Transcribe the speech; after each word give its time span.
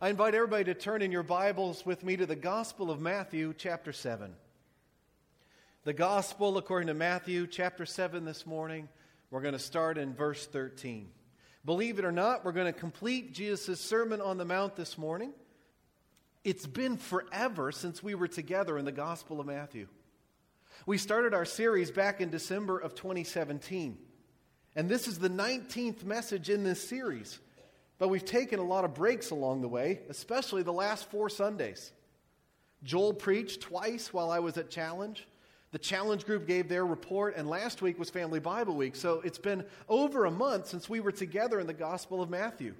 I 0.00 0.10
invite 0.10 0.36
everybody 0.36 0.62
to 0.62 0.74
turn 0.74 1.02
in 1.02 1.10
your 1.10 1.24
Bibles 1.24 1.84
with 1.84 2.04
me 2.04 2.16
to 2.16 2.24
the 2.24 2.36
Gospel 2.36 2.92
of 2.92 3.00
Matthew, 3.00 3.52
chapter 3.52 3.92
7. 3.92 4.32
The 5.82 5.92
Gospel, 5.92 6.56
according 6.56 6.86
to 6.86 6.94
Matthew, 6.94 7.48
chapter 7.48 7.84
7, 7.84 8.24
this 8.24 8.46
morning, 8.46 8.88
we're 9.32 9.40
going 9.40 9.54
to 9.54 9.58
start 9.58 9.98
in 9.98 10.14
verse 10.14 10.46
13. 10.46 11.08
Believe 11.64 11.98
it 11.98 12.04
or 12.04 12.12
not, 12.12 12.44
we're 12.44 12.52
going 12.52 12.72
to 12.72 12.78
complete 12.78 13.34
Jesus' 13.34 13.80
Sermon 13.80 14.20
on 14.20 14.38
the 14.38 14.44
Mount 14.44 14.76
this 14.76 14.96
morning. 14.96 15.32
It's 16.44 16.64
been 16.64 16.96
forever 16.96 17.72
since 17.72 18.00
we 18.00 18.14
were 18.14 18.28
together 18.28 18.78
in 18.78 18.84
the 18.84 18.92
Gospel 18.92 19.40
of 19.40 19.46
Matthew. 19.46 19.88
We 20.86 20.96
started 20.96 21.34
our 21.34 21.44
series 21.44 21.90
back 21.90 22.20
in 22.20 22.30
December 22.30 22.78
of 22.78 22.94
2017, 22.94 23.98
and 24.76 24.88
this 24.88 25.08
is 25.08 25.18
the 25.18 25.28
19th 25.28 26.04
message 26.04 26.50
in 26.50 26.62
this 26.62 26.88
series. 26.88 27.40
But 27.98 28.08
we've 28.08 28.24
taken 28.24 28.60
a 28.60 28.64
lot 28.64 28.84
of 28.84 28.94
breaks 28.94 29.30
along 29.30 29.60
the 29.60 29.68
way, 29.68 30.00
especially 30.08 30.62
the 30.62 30.72
last 30.72 31.10
four 31.10 31.28
Sundays. 31.28 31.92
Joel 32.84 33.12
preached 33.12 33.60
twice 33.60 34.12
while 34.12 34.30
I 34.30 34.38
was 34.38 34.56
at 34.56 34.70
Challenge. 34.70 35.26
The 35.72 35.78
Challenge 35.78 36.24
group 36.24 36.46
gave 36.46 36.68
their 36.68 36.86
report, 36.86 37.36
and 37.36 37.48
last 37.48 37.82
week 37.82 37.98
was 37.98 38.08
Family 38.08 38.40
Bible 38.40 38.74
Week. 38.74 38.94
So 38.94 39.20
it's 39.24 39.38
been 39.38 39.64
over 39.88 40.24
a 40.24 40.30
month 40.30 40.68
since 40.68 40.88
we 40.88 41.00
were 41.00 41.12
together 41.12 41.58
in 41.58 41.66
the 41.66 41.74
Gospel 41.74 42.22
of 42.22 42.30
Matthew. 42.30 42.74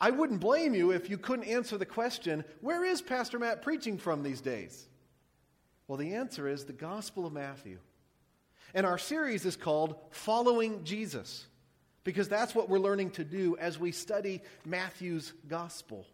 I 0.00 0.10
wouldn't 0.10 0.40
blame 0.40 0.74
you 0.74 0.92
if 0.92 1.10
you 1.10 1.18
couldn't 1.18 1.46
answer 1.46 1.76
the 1.76 1.86
question 1.86 2.44
where 2.60 2.84
is 2.84 3.02
Pastor 3.02 3.38
Matt 3.38 3.62
preaching 3.62 3.98
from 3.98 4.22
these 4.22 4.40
days? 4.40 4.88
Well, 5.86 5.98
the 5.98 6.14
answer 6.14 6.48
is 6.48 6.64
the 6.64 6.72
Gospel 6.72 7.26
of 7.26 7.32
Matthew. 7.32 7.78
And 8.74 8.86
our 8.86 8.98
series 8.98 9.44
is 9.44 9.56
called 9.56 9.96
Following 10.10 10.84
Jesus 10.84 11.46
because 12.08 12.26
that's 12.26 12.54
what 12.54 12.70
we're 12.70 12.78
learning 12.78 13.10
to 13.10 13.22
do 13.22 13.54
as 13.58 13.78
we 13.78 13.92
study 13.92 14.40
Matthew's 14.64 15.34
gospel. 15.46 16.06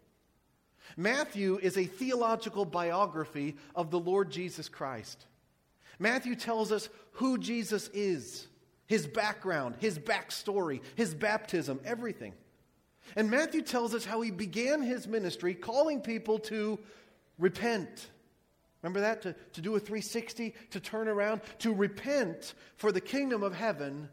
Matthew 0.97 1.57
is 1.57 1.77
a 1.77 1.85
theological 1.85 2.65
biography 2.65 3.55
of 3.77 3.91
the 3.91 3.99
Lord 3.99 4.29
Jesus 4.29 4.67
Christ. 4.67 5.25
Matthew 5.97 6.35
tells 6.35 6.73
us 6.73 6.89
who 7.13 7.37
Jesus 7.37 7.87
is, 7.93 8.45
his 8.87 9.07
background, 9.07 9.75
his 9.79 9.97
backstory, 9.97 10.81
his 10.95 11.15
baptism, 11.15 11.79
everything. 11.85 12.33
And 13.15 13.31
Matthew 13.31 13.61
tells 13.61 13.93
us 13.93 14.03
how 14.03 14.19
he 14.19 14.31
began 14.31 14.81
his 14.81 15.07
ministry 15.07 15.53
calling 15.53 16.01
people 16.01 16.39
to 16.39 16.77
repent. 17.39 18.09
Remember 18.81 18.99
that? 18.99 19.21
To, 19.21 19.33
to 19.53 19.61
do 19.61 19.73
a 19.77 19.79
360, 19.79 20.55
to 20.71 20.79
turn 20.81 21.07
around, 21.07 21.39
to 21.59 21.73
repent, 21.73 22.53
for 22.75 22.91
the 22.91 22.99
kingdom 22.99 23.43
of 23.43 23.55
heaven 23.55 24.09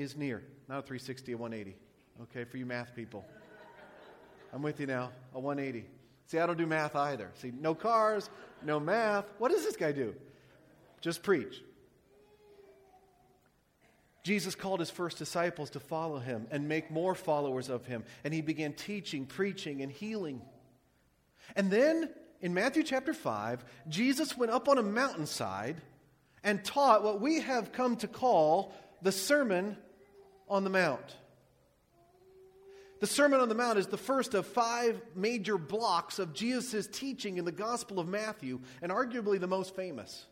is 0.00 0.16
near. 0.16 0.42
Not 0.68 0.78
a 0.78 0.82
360, 0.82 1.32
a 1.32 1.36
180. 1.36 1.76
Okay, 2.22 2.44
for 2.44 2.56
you 2.56 2.66
math 2.66 2.94
people. 2.94 3.24
I'm 4.52 4.62
with 4.62 4.80
you 4.80 4.86
now. 4.86 5.10
A 5.34 5.40
180. 5.40 5.86
See, 6.26 6.38
I 6.38 6.46
don't 6.46 6.58
do 6.58 6.66
math 6.66 6.94
either. 6.94 7.30
See, 7.34 7.52
no 7.58 7.74
cars, 7.74 8.30
no 8.64 8.78
math. 8.78 9.24
What 9.38 9.50
does 9.50 9.64
this 9.64 9.76
guy 9.76 9.92
do? 9.92 10.14
Just 11.00 11.22
preach. 11.22 11.62
Jesus 14.22 14.54
called 14.54 14.80
his 14.80 14.90
first 14.90 15.18
disciples 15.18 15.70
to 15.70 15.80
follow 15.80 16.18
him 16.18 16.46
and 16.50 16.68
make 16.68 16.90
more 16.90 17.14
followers 17.14 17.68
of 17.68 17.86
him. 17.86 18.04
And 18.22 18.34
he 18.34 18.42
began 18.42 18.74
teaching, 18.74 19.24
preaching, 19.24 19.80
and 19.82 19.90
healing. 19.90 20.42
And 21.56 21.70
then 21.70 22.10
in 22.40 22.54
Matthew 22.54 22.82
chapter 22.82 23.14
5, 23.14 23.64
Jesus 23.88 24.36
went 24.36 24.52
up 24.52 24.68
on 24.68 24.78
a 24.78 24.82
mountainside 24.82 25.80
and 26.44 26.64
taught 26.64 27.02
what 27.02 27.20
we 27.20 27.40
have 27.40 27.72
come 27.72 27.96
to 27.96 28.08
call 28.08 28.74
the 29.02 29.12
Sermon 29.12 29.76
on 30.50 30.64
the 30.64 30.70
Mount. 30.70 31.16
The 33.00 33.06
Sermon 33.06 33.40
on 33.40 33.48
the 33.48 33.54
Mount 33.54 33.78
is 33.78 33.86
the 33.86 33.96
first 33.96 34.34
of 34.34 34.44
five 34.44 35.00
major 35.14 35.56
blocks 35.56 36.18
of 36.18 36.34
Jesus' 36.34 36.86
teaching 36.86 37.38
in 37.38 37.46
the 37.46 37.52
Gospel 37.52 37.98
of 37.98 38.06
Matthew, 38.06 38.60
and 38.82 38.92
arguably 38.92 39.40
the 39.40 39.46
most 39.46 39.74
famous. 39.74 40.26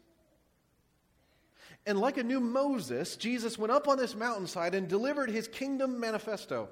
And 1.87 1.99
like 1.99 2.19
a 2.19 2.23
new 2.23 2.41
Moses, 2.41 3.17
Jesus 3.17 3.57
went 3.57 3.73
up 3.73 3.89
on 3.89 3.97
this 3.97 4.15
mountainside 4.15 4.75
and 4.75 4.87
delivered 4.87 5.31
his 5.31 5.49
kingdom 5.49 5.99
manifesto. 5.99 6.69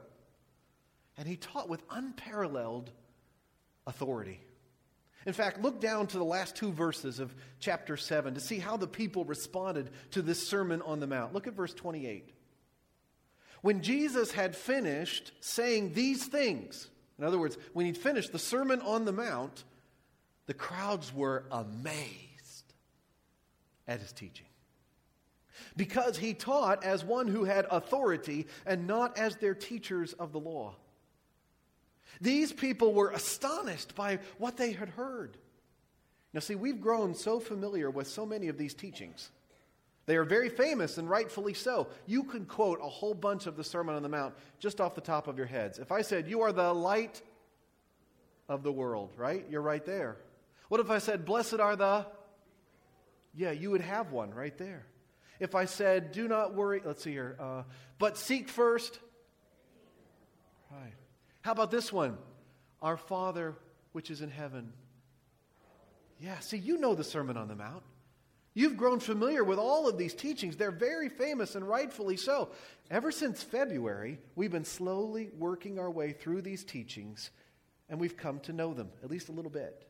And 1.16 1.26
he 1.26 1.36
taught 1.36 1.70
with 1.70 1.82
unparalleled 1.90 2.90
authority. 3.86 4.42
In 5.24 5.32
fact, 5.32 5.62
look 5.62 5.80
down 5.80 6.08
to 6.08 6.18
the 6.18 6.24
last 6.24 6.56
two 6.56 6.70
verses 6.70 7.18
of 7.18 7.34
chapter 7.58 7.96
7 7.96 8.34
to 8.34 8.40
see 8.40 8.58
how 8.58 8.76
the 8.76 8.86
people 8.86 9.24
responded 9.24 9.88
to 10.10 10.20
this 10.20 10.46
Sermon 10.46 10.82
on 10.82 11.00
the 11.00 11.06
Mount. 11.06 11.32
Look 11.32 11.46
at 11.46 11.54
verse 11.54 11.72
28. 11.72 12.35
When 13.66 13.82
Jesus 13.82 14.30
had 14.30 14.54
finished 14.54 15.32
saying 15.40 15.92
these 15.92 16.24
things, 16.24 16.88
in 17.18 17.24
other 17.24 17.36
words, 17.36 17.58
when 17.72 17.84
he'd 17.84 17.98
finished 17.98 18.30
the 18.30 18.38
Sermon 18.38 18.80
on 18.80 19.04
the 19.04 19.12
Mount, 19.12 19.64
the 20.46 20.54
crowds 20.54 21.12
were 21.12 21.42
amazed 21.50 22.74
at 23.88 23.98
his 23.98 24.12
teaching. 24.12 24.46
Because 25.76 26.16
he 26.16 26.32
taught 26.32 26.84
as 26.84 27.04
one 27.04 27.26
who 27.26 27.42
had 27.42 27.66
authority 27.68 28.46
and 28.64 28.86
not 28.86 29.18
as 29.18 29.34
their 29.34 29.56
teachers 29.56 30.12
of 30.12 30.30
the 30.30 30.38
law. 30.38 30.76
These 32.20 32.52
people 32.52 32.94
were 32.94 33.10
astonished 33.10 33.96
by 33.96 34.20
what 34.38 34.56
they 34.56 34.74
had 34.74 34.90
heard. 34.90 35.38
Now, 36.32 36.38
see, 36.38 36.54
we've 36.54 36.80
grown 36.80 37.16
so 37.16 37.40
familiar 37.40 37.90
with 37.90 38.06
so 38.06 38.24
many 38.24 38.46
of 38.46 38.58
these 38.58 38.74
teachings 38.74 39.32
they 40.06 40.16
are 40.16 40.24
very 40.24 40.48
famous 40.48 40.98
and 40.98 41.10
rightfully 41.10 41.54
so. 41.54 41.88
You 42.06 42.24
can 42.24 42.46
quote 42.46 42.78
a 42.80 42.88
whole 42.88 43.14
bunch 43.14 43.46
of 43.46 43.56
the 43.56 43.64
Sermon 43.64 43.94
on 43.94 44.02
the 44.02 44.08
Mount 44.08 44.34
just 44.58 44.80
off 44.80 44.94
the 44.94 45.00
top 45.00 45.26
of 45.26 45.36
your 45.36 45.46
heads. 45.46 45.78
If 45.78 45.92
I 45.92 46.02
said, 46.02 46.28
You 46.28 46.42
are 46.42 46.52
the 46.52 46.72
light 46.72 47.20
of 48.48 48.62
the 48.62 48.72
world, 48.72 49.12
right? 49.16 49.44
You're 49.50 49.62
right 49.62 49.84
there. 49.84 50.16
What 50.68 50.80
if 50.80 50.90
I 50.90 50.98
said, 50.98 51.24
Blessed 51.24 51.60
are 51.60 51.76
the. 51.76 52.06
Yeah, 53.34 53.50
you 53.50 53.70
would 53.70 53.82
have 53.82 54.12
one 54.12 54.32
right 54.32 54.56
there. 54.56 54.86
If 55.40 55.54
I 55.54 55.66
said, 55.66 56.12
Do 56.12 56.28
not 56.28 56.54
worry, 56.54 56.80
let's 56.84 57.02
see 57.02 57.12
here, 57.12 57.36
uh, 57.38 57.62
but 57.98 58.16
seek 58.16 58.48
first. 58.48 58.98
Right. 60.70 60.94
How 61.42 61.52
about 61.52 61.70
this 61.70 61.92
one? 61.92 62.16
Our 62.80 62.96
Father 62.96 63.56
which 63.96 64.10
is 64.10 64.20
in 64.20 64.30
heaven. 64.30 64.74
Yeah, 66.20 66.38
see, 66.40 66.58
you 66.58 66.76
know 66.76 66.94
the 66.94 67.02
Sermon 67.02 67.38
on 67.38 67.48
the 67.48 67.54
Mount. 67.54 67.82
You've 68.56 68.78
grown 68.78 69.00
familiar 69.00 69.44
with 69.44 69.58
all 69.58 69.86
of 69.86 69.98
these 69.98 70.14
teachings. 70.14 70.56
They're 70.56 70.70
very 70.70 71.10
famous 71.10 71.56
and 71.56 71.68
rightfully 71.68 72.16
so. 72.16 72.52
Ever 72.90 73.12
since 73.12 73.42
February, 73.42 74.18
we've 74.34 74.50
been 74.50 74.64
slowly 74.64 75.28
working 75.36 75.78
our 75.78 75.90
way 75.90 76.12
through 76.12 76.40
these 76.40 76.64
teachings 76.64 77.32
and 77.90 78.00
we've 78.00 78.16
come 78.16 78.40
to 78.40 78.54
know 78.54 78.72
them, 78.72 78.88
at 79.04 79.10
least 79.10 79.28
a 79.28 79.32
little 79.32 79.50
bit. 79.50 79.86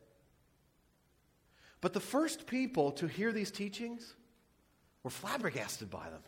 But 1.79 1.93
the 1.93 2.01
first 2.01 2.45
people 2.45 2.91
to 2.91 3.07
hear 3.07 3.31
these 3.31 3.51
teachings 3.51 4.15
were 5.01 5.11
flabbergasted 5.11 5.89
by 5.89 6.09
them. 6.09 6.23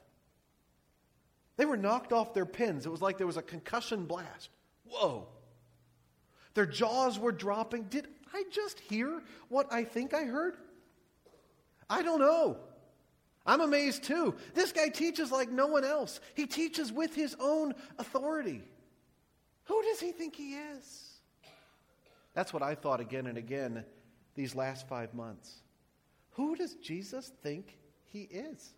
They 1.57 1.65
were 1.65 1.75
knocked 1.75 2.13
off 2.13 2.33
their 2.33 2.45
pins. 2.45 2.85
It 2.85 2.89
was 2.89 3.01
like 3.01 3.17
there 3.17 3.27
was 3.27 3.35
a 3.35 3.41
concussion 3.41 4.05
blast. 4.05 4.47
Whoa. 4.85 5.27
Their 6.53 6.65
jaws 6.65 7.19
were 7.19 7.33
dropping. 7.33 7.83
Did 7.89 8.07
I 8.33 8.45
just 8.49 8.79
hear 8.79 9.23
what 9.49 9.67
I 9.73 9.83
think 9.83 10.13
I 10.13 10.23
heard? 10.23 10.55
I 11.89 12.01
don't 12.01 12.19
know. 12.19 12.57
I'm 13.45 13.61
amazed 13.61 14.03
too. 14.03 14.35
This 14.53 14.71
guy 14.71 14.89
teaches 14.89 15.31
like 15.31 15.49
no 15.49 15.67
one 15.67 15.83
else, 15.83 16.19
he 16.35 16.45
teaches 16.45 16.91
with 16.91 17.15
his 17.15 17.35
own 17.39 17.73
authority. 17.97 18.63
Who 19.65 19.81
does 19.83 19.99
he 19.99 20.11
think 20.11 20.35
he 20.35 20.55
is? 20.55 21.13
That's 22.33 22.53
what 22.53 22.63
I 22.63 22.75
thought 22.75 22.99
again 22.99 23.27
and 23.27 23.37
again 23.37 23.83
these 24.35 24.55
last 24.55 24.87
five 24.87 25.13
months. 25.13 25.61
Who 26.31 26.55
does 26.55 26.75
Jesus 26.75 27.31
think 27.43 27.77
he 28.05 28.21
is? 28.23 28.73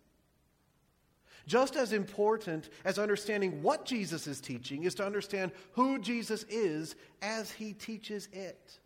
Just 1.46 1.76
as 1.76 1.92
important 1.92 2.70
as 2.84 2.98
understanding 2.98 3.62
what 3.62 3.84
Jesus 3.84 4.26
is 4.26 4.40
teaching 4.40 4.84
is 4.84 4.94
to 4.96 5.06
understand 5.06 5.52
who 5.72 5.98
Jesus 5.98 6.44
is 6.44 6.94
as 7.20 7.50
he 7.50 7.72
teaches 7.72 8.28
it. 8.32 8.78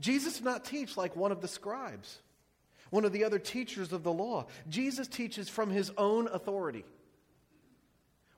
Jesus 0.00 0.34
did 0.34 0.44
not 0.44 0.64
teach 0.64 0.96
like 0.96 1.16
one 1.16 1.32
of 1.32 1.40
the 1.40 1.48
scribes 1.48 2.20
one 2.96 3.04
of 3.04 3.12
the 3.12 3.24
other 3.24 3.38
teachers 3.38 3.92
of 3.92 4.02
the 4.02 4.12
law. 4.12 4.46
Jesus 4.70 5.06
teaches 5.06 5.50
from 5.50 5.68
his 5.68 5.92
own 5.98 6.28
authority. 6.28 6.82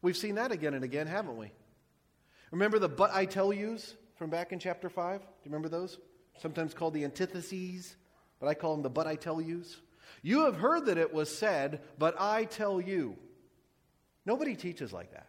We've 0.03 0.17
seen 0.17 0.35
that 0.35 0.51
again 0.51 0.75
and 0.75 0.83
again, 0.83 1.07
haven't 1.07 1.37
we? 1.37 1.53
Remember 2.51 2.81
the 2.81 2.89
but 2.89 3.15
I 3.15 3.25
tell 3.25 3.53
yous 3.53 3.95
from 4.17 4.31
back 4.31 4.51
in 4.51 4.59
chapter 4.59 4.89
5? 4.89 5.21
Do 5.21 5.27
you 5.27 5.31
remember 5.45 5.69
those? 5.69 6.01
Sometimes 6.39 6.75
called 6.75 6.95
the 6.95 7.05
antitheses, 7.05 7.95
but 8.41 8.49
I 8.49 8.55
call 8.55 8.75
them 8.75 8.83
the 8.83 8.91
but 8.91 9.07
I 9.07 9.15
tell 9.15 9.41
yous. 9.41 9.77
You 10.23 10.47
have 10.47 10.57
heard 10.57 10.87
that 10.87 10.99
it 10.99 11.15
was 11.15 11.31
said, 11.31 11.81
but 11.97 12.21
I 12.21 12.43
tell 12.43 12.81
you. 12.81 13.17
Nobody 14.27 14.57
teaches 14.57 14.93
like 14.93 15.13
that 15.13 15.29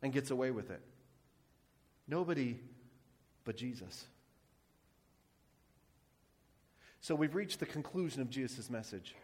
and 0.00 0.12
gets 0.12 0.30
away 0.30 0.52
with 0.52 0.70
it. 0.70 0.80
Nobody 2.06 2.60
but 3.44 3.56
Jesus. 3.56 4.06
So 7.00 7.14
we've 7.14 7.34
reached 7.34 7.60
the 7.60 7.66
conclusion 7.66 8.22
of 8.22 8.30
Jesus' 8.30 8.68
message. 8.68 9.14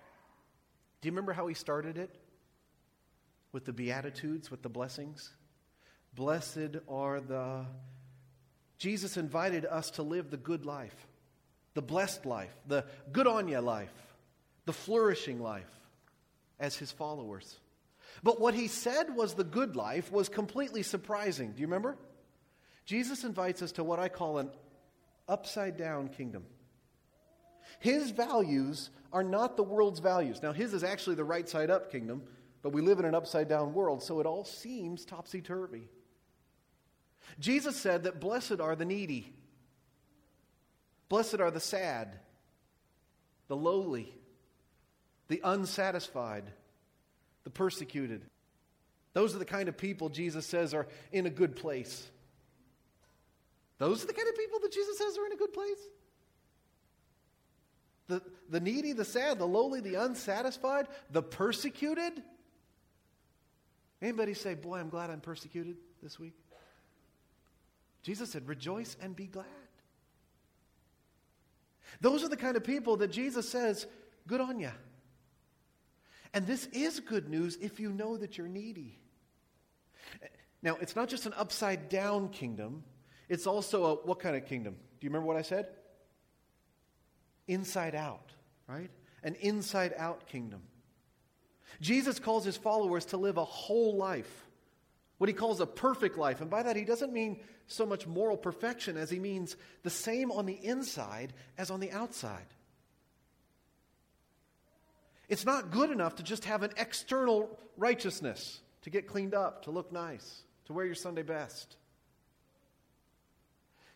Do 1.01 1.09
you 1.09 1.13
remember 1.13 1.33
how 1.33 1.47
he 1.47 1.55
started 1.55 1.99
it? 1.99 2.15
With 3.53 3.65
the 3.65 3.73
Beatitudes, 3.73 4.51
with 4.51 4.63
the 4.63 4.69
blessings? 4.69 5.31
Blessed 6.15 6.77
are 6.89 7.21
the 7.21 7.67
Jesus 8.79 9.17
invited 9.17 9.65
us 9.65 9.91
to 9.93 10.03
live 10.03 10.31
the 10.31 10.37
good 10.37 10.67
life, 10.67 10.95
the 11.75 11.83
blessed 11.83 12.27
life, 12.27 12.55
the 12.67 12.85
good 13.13 13.27
on 13.27 13.49
ya 13.49 13.61
life, 13.61 13.93
the 14.67 14.73
flourishing 14.73 15.41
life 15.41 15.71
as 16.59 16.77
his 16.77 16.91
followers. 16.91 17.59
But 18.23 18.41
what 18.41 18.55
he 18.55 18.69
said 18.69 19.15
was 19.15 19.35
the 19.35 19.45
good 19.45 19.77
life 19.77 20.11
was 20.13 20.29
completely 20.29 20.83
surprising. 20.83 21.53
Do 21.53 21.61
you 21.61 21.67
remember? 21.67 21.97
Jesus 22.85 23.25
invites 23.25 23.63
us 23.63 23.73
to 23.73 23.85
what 23.85 23.99
I 23.99 24.09
call 24.09 24.39
an 24.39 24.51
upside 25.29 25.77
down 25.77 26.09
kingdom. 26.09 26.45
His 27.79 28.11
values 28.11 28.91
are 29.13 29.23
not 29.23 29.57
the 29.57 29.63
world's 29.63 30.01
values. 30.01 30.43
Now, 30.43 30.53
his 30.53 30.75
is 30.75 30.85
actually 30.85 31.17
the 31.17 31.25
right 31.25 31.49
side 31.49 31.71
up 31.71 31.91
kingdom, 31.91 32.23
but 32.63 32.73
we 32.73 32.83
live 32.83 32.99
in 32.99 33.05
an 33.05 33.15
upside 33.15 33.49
down 33.49 33.75
world, 33.75 34.03
so 34.03 34.21
it 34.21 34.27
all 34.27 34.45
seems 34.45 35.05
topsy 35.05 35.41
turvy. 35.41 35.89
Jesus 37.39 37.77
said 37.77 38.05
that 38.05 38.21
blessed 38.21 38.61
are 38.61 38.77
the 38.77 38.85
needy, 38.85 39.33
blessed 41.09 41.41
are 41.41 41.51
the 41.51 41.61
sad, 41.61 42.19
the 43.49 43.57
lowly, 43.57 44.13
the 45.29 45.41
unsatisfied, 45.45 46.45
the 47.45 47.51
persecuted. 47.51 48.23
Those 49.13 49.35
are 49.35 49.39
the 49.39 49.45
kind 49.45 49.69
of 49.69 49.77
people 49.77 50.09
Jesus 50.09 50.47
says 50.47 50.75
are 50.75 50.89
in 51.13 51.27
a 51.27 51.31
good 51.31 51.57
place. 51.57 52.09
Those 53.79 54.03
are 54.03 54.07
the 54.07 54.13
kind 54.13 54.29
of 54.29 54.37
people 54.37 54.61
that 54.61 54.73
Jesus 54.73 54.99
says 54.99 55.17
are 55.19 55.27
in 55.27 55.33
a 55.33 55.37
good 55.37 55.53
place. 55.53 55.79
The, 58.07 58.23
the 58.51 58.61
needy, 58.61 58.93
the 58.93 59.05
sad, 59.05 59.39
the 59.39 59.47
lowly, 59.47 59.81
the 59.81 59.95
unsatisfied, 59.95 60.89
the 61.11 61.23
persecuted. 61.23 62.23
Anybody 64.03 64.35
say, 64.35 64.55
Boy, 64.55 64.79
I'm 64.79 64.91
glad 64.91 65.11
I'm 65.11 65.21
persecuted 65.21 65.77
this 66.03 66.19
week? 66.19 66.35
Jesus 68.03 68.31
said, 68.31 68.47
Rejoice 68.47 68.97
and 69.01 69.17
be 69.17 69.27
glad. 69.27 69.47
Those 72.01 72.23
are 72.23 72.29
the 72.29 72.37
kind 72.37 72.57
of 72.57 72.65
people 72.65 72.99
that 72.99 73.09
Jesus 73.09 73.49
says, 73.49 73.87
Good 74.27 74.41
on 74.41 74.61
you. 74.61 74.73
And 76.35 76.47
this 76.47 76.67
is 76.67 77.01
good 77.01 77.29
news 77.29 77.57
if 77.61 77.79
you 77.79 77.91
know 77.91 78.17
that 78.17 78.37
you're 78.37 78.49
needy. 78.49 78.99
Now, 80.63 80.77
it's 80.81 80.97
not 80.97 81.09
just 81.09 81.27
an 81.27 81.35
upside 81.37 81.89
down 81.89 82.31
kingdom, 82.31 82.83
it's 83.29 83.47
also 83.47 83.85
a 83.85 83.95
what 83.97 84.19
kind 84.19 84.35
of 84.35 84.45
kingdom? 84.47 84.75
Do 84.75 85.07
you 85.07 85.11
remember 85.11 85.27
what 85.27 85.37
I 85.37 85.43
said? 85.43 85.69
Inside 87.47 87.95
out, 87.95 88.33
right? 88.67 88.91
An 89.23 89.35
inside 89.37 89.95
out 89.97 90.27
kingdom. 90.27 90.63
Jesus 91.81 92.19
calls 92.19 92.45
his 92.45 92.57
followers 92.57 93.07
to 93.07 93.17
live 93.17 93.37
a 93.37 93.45
whole 93.45 93.97
life, 93.97 94.47
what 95.19 95.29
he 95.29 95.35
calls 95.35 95.61
a 95.61 95.67
perfect 95.67 96.17
life. 96.17 96.41
And 96.41 96.51
by 96.51 96.63
that, 96.63 96.77
he 96.77 96.85
doesn't 96.85 97.13
mean 97.13 97.41
so 97.67 97.87
much 97.87 98.07
moral 98.07 98.37
perfection 98.37 98.97
as 98.97 99.11
he 99.11 99.19
means 99.19 99.57
the 99.83 99.91
same 99.91 100.31
on 100.31 100.47
the 100.47 100.59
inside 100.65 101.33
as 101.59 101.71
on 101.71 101.81
the 101.81 101.91
outside. 101.93 102.47
It's 105.29 105.47
not 105.47 105.71
good 105.71 105.91
enough 105.91 106.17
to 106.17 106.23
just 106.23 106.45
have 106.45 106.63
an 106.63 106.73
external 106.77 107.59
righteousness, 107.77 108.61
to 108.83 108.91
get 108.91 109.07
cleaned 109.07 109.35
up, 109.35 109.65
to 109.65 109.71
look 109.71 109.91
nice, 109.91 110.43
to 110.67 110.73
wear 110.73 110.85
your 110.85 110.95
Sunday 110.95 111.23
best. 111.23 111.77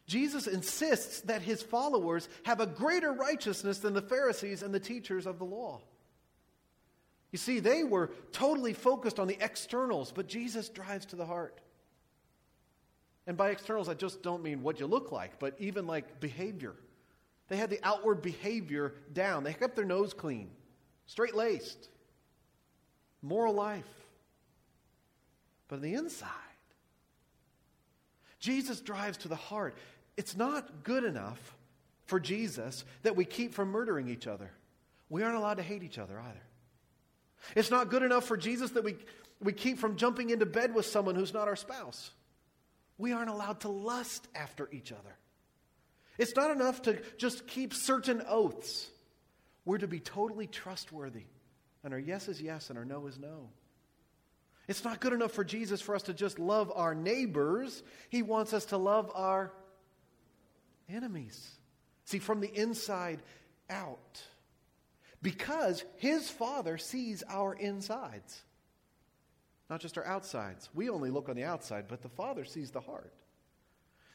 Jesus 0.08 0.46
insists 0.46 1.20
that 1.22 1.42
his 1.42 1.62
followers 1.62 2.28
have 2.44 2.60
a 2.60 2.66
greater 2.66 3.12
righteousness 3.12 3.78
than 3.78 3.92
the 3.92 4.02
Pharisees 4.02 4.62
and 4.62 4.74
the 4.74 4.80
teachers 4.80 5.26
of 5.26 5.38
the 5.38 5.44
law. 5.44 5.82
You 7.30 7.38
see, 7.38 7.60
they 7.60 7.84
were 7.84 8.10
totally 8.32 8.72
focused 8.72 9.20
on 9.20 9.28
the 9.28 9.36
externals, 9.38 10.10
but 10.10 10.26
Jesus 10.26 10.70
drives 10.70 11.04
to 11.06 11.16
the 11.16 11.26
heart. 11.26 11.60
And 13.26 13.36
by 13.36 13.50
externals, 13.50 13.90
I 13.90 13.94
just 13.94 14.22
don't 14.22 14.42
mean 14.42 14.62
what 14.62 14.80
you 14.80 14.86
look 14.86 15.12
like, 15.12 15.38
but 15.38 15.54
even 15.58 15.86
like 15.86 16.20
behavior. 16.20 16.74
They 17.48 17.58
had 17.58 17.68
the 17.68 17.80
outward 17.82 18.22
behavior 18.22 18.94
down, 19.12 19.44
they 19.44 19.52
kept 19.52 19.76
their 19.76 19.84
nose 19.84 20.14
clean 20.14 20.50
straight 21.06 21.34
laced, 21.34 21.88
moral 23.22 23.54
life. 23.54 23.84
But 25.68 25.76
on 25.76 25.82
the 25.82 25.94
inside, 25.94 26.28
Jesus 28.38 28.80
drives 28.80 29.18
to 29.18 29.28
the 29.28 29.36
heart. 29.36 29.76
It's 30.18 30.36
not 30.36 30.82
good 30.82 31.04
enough 31.04 31.54
for 32.06 32.18
Jesus 32.18 32.84
that 33.04 33.14
we 33.14 33.24
keep 33.24 33.54
from 33.54 33.68
murdering 33.68 34.08
each 34.08 34.26
other. 34.26 34.50
We 35.08 35.22
aren't 35.22 35.36
allowed 35.36 35.58
to 35.58 35.62
hate 35.62 35.84
each 35.84 35.96
other 35.96 36.18
either. 36.18 36.42
It's 37.54 37.70
not 37.70 37.88
good 37.88 38.02
enough 38.02 38.24
for 38.24 38.36
Jesus 38.36 38.72
that 38.72 38.82
we, 38.82 38.96
we 39.40 39.52
keep 39.52 39.78
from 39.78 39.96
jumping 39.96 40.30
into 40.30 40.44
bed 40.44 40.74
with 40.74 40.86
someone 40.86 41.14
who's 41.14 41.32
not 41.32 41.46
our 41.46 41.54
spouse. 41.54 42.10
We 42.98 43.12
aren't 43.12 43.30
allowed 43.30 43.60
to 43.60 43.68
lust 43.68 44.26
after 44.34 44.68
each 44.72 44.90
other. 44.90 45.16
It's 46.18 46.34
not 46.34 46.50
enough 46.50 46.82
to 46.82 46.98
just 47.16 47.46
keep 47.46 47.72
certain 47.72 48.20
oaths. 48.28 48.90
We're 49.64 49.78
to 49.78 49.86
be 49.86 50.00
totally 50.00 50.48
trustworthy. 50.48 51.26
And 51.84 51.94
our 51.94 52.00
yes 52.00 52.26
is 52.26 52.42
yes 52.42 52.70
and 52.70 52.78
our 52.78 52.84
no 52.84 53.06
is 53.06 53.20
no. 53.20 53.50
It's 54.66 54.82
not 54.82 54.98
good 54.98 55.12
enough 55.12 55.30
for 55.30 55.44
Jesus 55.44 55.80
for 55.80 55.94
us 55.94 56.02
to 56.02 56.12
just 56.12 56.40
love 56.40 56.72
our 56.74 56.96
neighbors. 56.96 57.84
He 58.08 58.22
wants 58.22 58.52
us 58.52 58.64
to 58.66 58.78
love 58.78 59.12
our 59.14 59.52
enemies. 60.88 61.58
See, 62.04 62.18
from 62.18 62.40
the 62.40 62.52
inside 62.52 63.20
out. 63.68 64.22
Because 65.20 65.84
his 65.96 66.30
Father 66.30 66.78
sees 66.78 67.24
our 67.28 67.54
insides, 67.54 68.42
not 69.68 69.80
just 69.80 69.98
our 69.98 70.06
outsides. 70.06 70.68
We 70.74 70.88
only 70.88 71.10
look 71.10 71.28
on 71.28 71.36
the 71.36 71.44
outside, 71.44 71.86
but 71.88 72.02
the 72.02 72.08
Father 72.08 72.44
sees 72.44 72.70
the 72.70 72.80
heart. 72.80 73.12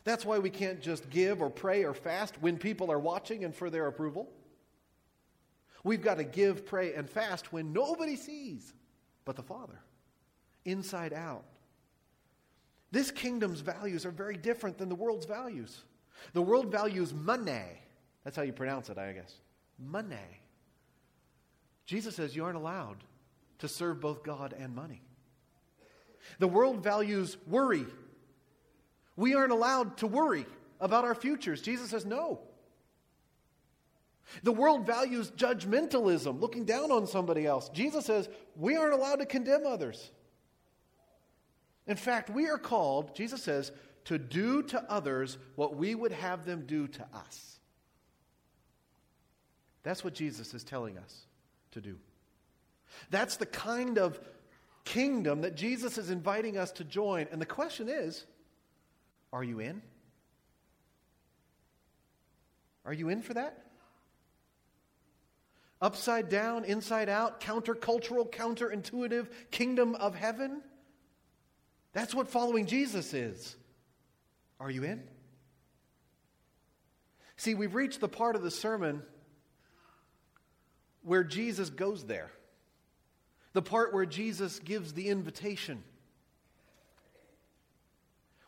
That's 0.05 0.25
why 0.25 0.39
we 0.39 0.49
can't 0.49 0.81
just 0.81 1.09
give 1.09 1.41
or 1.41 1.49
pray 1.49 1.83
or 1.83 1.93
fast 1.93 2.35
when 2.41 2.57
people 2.57 2.91
are 2.91 2.99
watching 2.99 3.43
and 3.43 3.53
for 3.53 3.69
their 3.69 3.87
approval. 3.87 4.29
We've 5.83 6.01
got 6.01 6.17
to 6.17 6.23
give, 6.23 6.65
pray, 6.65 6.93
and 6.93 7.09
fast 7.09 7.51
when 7.51 7.73
nobody 7.73 8.15
sees 8.15 8.73
but 9.25 9.35
the 9.35 9.43
Father, 9.43 9.79
inside 10.65 11.13
out. 11.13 11.45
This 12.91 13.11
kingdom's 13.11 13.61
values 13.61 14.05
are 14.05 14.11
very 14.11 14.37
different 14.37 14.77
than 14.77 14.89
the 14.89 14.95
world's 14.95 15.25
values. 15.25 15.83
The 16.31 16.41
world 16.41 16.71
values 16.71 17.13
money. 17.13 17.63
That's 18.23 18.37
how 18.37 18.43
you 18.43 18.53
pronounce 18.53 18.89
it, 18.89 18.97
I 18.97 19.11
guess. 19.11 19.33
Money. 19.77 20.15
Jesus 21.85 22.15
says 22.15 22.35
you 22.35 22.45
aren't 22.45 22.57
allowed 22.57 23.03
to 23.59 23.67
serve 23.67 23.99
both 23.99 24.23
God 24.23 24.55
and 24.57 24.73
money. 24.73 25.01
The 26.39 26.47
world 26.47 26.81
values 26.81 27.37
worry. 27.47 27.85
We 29.15 29.35
aren't 29.35 29.51
allowed 29.51 29.97
to 29.97 30.07
worry 30.07 30.45
about 30.79 31.03
our 31.03 31.15
futures. 31.15 31.61
Jesus 31.61 31.89
says 31.89 32.05
no. 32.05 32.39
The 34.41 34.51
world 34.51 34.85
values 34.85 35.31
judgmentalism, 35.31 36.39
looking 36.39 36.65
down 36.65 36.91
on 36.91 37.05
somebody 37.05 37.45
else. 37.45 37.69
Jesus 37.69 38.05
says 38.05 38.29
we 38.55 38.75
aren't 38.75 38.93
allowed 38.93 39.17
to 39.17 39.25
condemn 39.25 39.65
others. 39.65 40.11
In 41.85 41.97
fact, 41.97 42.29
we 42.29 42.47
are 42.47 42.57
called, 42.57 43.13
Jesus 43.13 43.43
says, 43.43 43.71
to 44.05 44.17
do 44.17 44.63
to 44.63 44.91
others 44.91 45.37
what 45.55 45.75
we 45.75 45.95
would 45.95 46.11
have 46.11 46.45
them 46.45 46.65
do 46.65 46.87
to 46.87 47.05
us. 47.13 47.59
That's 49.83 50.03
what 50.03 50.13
Jesus 50.13 50.53
is 50.53 50.63
telling 50.63 50.97
us 50.97 51.25
to 51.71 51.81
do. 51.81 51.97
That's 53.09 53.37
the 53.37 53.45
kind 53.45 53.97
of 53.97 54.19
kingdom 54.85 55.41
that 55.41 55.55
Jesus 55.55 55.97
is 55.97 56.09
inviting 56.09 56.57
us 56.57 56.71
to 56.73 56.83
join. 56.83 57.27
And 57.31 57.41
the 57.41 57.45
question 57.45 57.89
is 57.89 58.25
are 59.31 59.43
you 59.43 59.59
in? 59.59 59.81
Are 62.85 62.93
you 62.93 63.09
in 63.09 63.21
for 63.21 63.33
that? 63.33 63.63
upside 65.83 66.29
down, 66.29 66.63
inside 66.63 67.09
out, 67.09 67.41
countercultural, 67.41 68.31
counterintuitive 68.31 69.27
kingdom 69.51 69.95
of 69.95 70.15
heaven. 70.15 70.61
That's 71.91 72.15
what 72.15 72.29
following 72.29 72.65
Jesus 72.65 73.13
is. 73.13 73.57
Are 74.63 74.71
you 74.71 74.83
in? 74.85 75.03
See, 77.35 77.53
we've 77.53 77.75
reached 77.75 77.99
the 77.99 78.07
part 78.07 78.37
of 78.37 78.43
the 78.43 78.49
sermon 78.49 79.03
where 81.01 81.25
Jesus 81.25 81.69
goes 81.69 82.05
there, 82.05 82.31
the 83.51 83.61
part 83.61 83.93
where 83.93 84.05
Jesus 84.05 84.59
gives 84.59 84.93
the 84.93 85.09
invitation. 85.09 85.83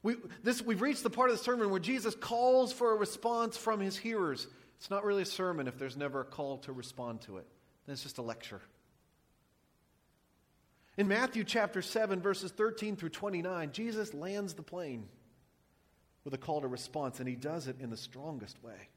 We, 0.04 0.16
this, 0.42 0.62
we've 0.62 0.82
reached 0.82 1.04
the 1.04 1.10
part 1.10 1.32
of 1.32 1.38
the 1.38 1.44
sermon 1.44 1.70
where 1.70 1.82
Jesus 1.82 2.16
calls 2.16 2.72
for 2.72 2.94
a 2.94 2.96
response 2.96 3.58
from 3.58 3.82
his 3.82 3.98
hearers. 3.98 4.48
It's 4.78 4.90
not 4.90 5.04
really 5.04 5.24
a 5.24 5.26
sermon 5.26 5.68
if 5.68 5.78
there's 5.78 5.98
never 5.98 6.22
a 6.22 6.26
call 6.26 6.60
to 6.60 6.72
respond 6.72 7.22
to 7.24 7.40
it. 7.40 7.48
Then 7.86 7.94
it's 7.94 8.04
just 8.04 8.20
a 8.20 8.22
lecture. 8.22 8.62
In 10.96 11.10
Matthew 11.10 11.44
chapter 11.44 11.82
7, 11.82 12.22
verses 12.22 12.52
13 12.54 12.96
through 12.96 13.10
29, 13.10 13.74
Jesus 13.74 14.14
lands 14.14 14.54
the 14.54 14.64
plane 14.64 15.10
with 16.26 16.34
a 16.34 16.38
call 16.38 16.62
to 16.62 16.68
response, 16.68 17.20
and 17.20 17.30
he 17.30 17.36
does 17.36 17.68
it 17.68 17.78
in 17.80 17.90
the 17.90 17.96
strongest 17.96 18.62
way. 18.62 18.90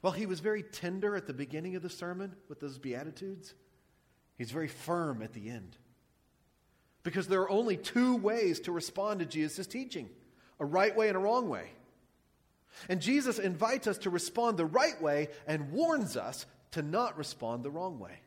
While 0.00 0.12
he 0.12 0.26
was 0.26 0.40
very 0.40 0.62
tender 0.62 1.16
at 1.16 1.26
the 1.26 1.34
beginning 1.34 1.76
of 1.76 1.82
the 1.82 1.90
sermon 1.90 2.34
with 2.48 2.60
those 2.60 2.78
Beatitudes, 2.78 3.52
he's 4.38 4.50
very 4.50 4.68
firm 4.68 5.20
at 5.20 5.32
the 5.32 5.50
end. 5.50 5.76
Because 7.02 7.26
there 7.26 7.42
are 7.42 7.50
only 7.50 7.76
two 7.76 8.16
ways 8.16 8.60
to 8.60 8.72
respond 8.72 9.20
to 9.20 9.26
Jesus' 9.26 9.66
teaching 9.66 10.08
a 10.60 10.64
right 10.64 10.94
way 10.96 11.08
and 11.08 11.16
a 11.16 11.20
wrong 11.20 11.48
way. 11.48 11.68
And 12.88 13.00
Jesus 13.00 13.38
invites 13.38 13.86
us 13.86 13.98
to 13.98 14.10
respond 14.10 14.56
the 14.56 14.66
right 14.66 15.00
way 15.02 15.28
and 15.46 15.72
warns 15.72 16.16
us 16.16 16.46
to 16.72 16.82
not 16.82 17.16
respond 17.18 17.64
the 17.64 17.70
wrong 17.70 17.98
way. 17.98 18.20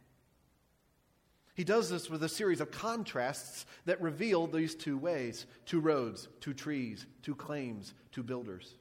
He 1.57 1.63
does 1.63 1.89
this 1.89 2.07
with 2.07 2.21
a 2.21 2.29
series 2.29 2.61
of 2.61 2.69
contrasts 2.69 3.65
that 3.85 3.99
reveal 3.99 4.45
these 4.45 4.75
two 4.75 4.95
ways 4.95 5.47
two 5.65 5.79
roads, 5.79 6.27
two 6.39 6.53
trees, 6.53 7.07
two 7.23 7.33
claims, 7.33 7.95
two 8.11 8.21
builders. 8.21 8.75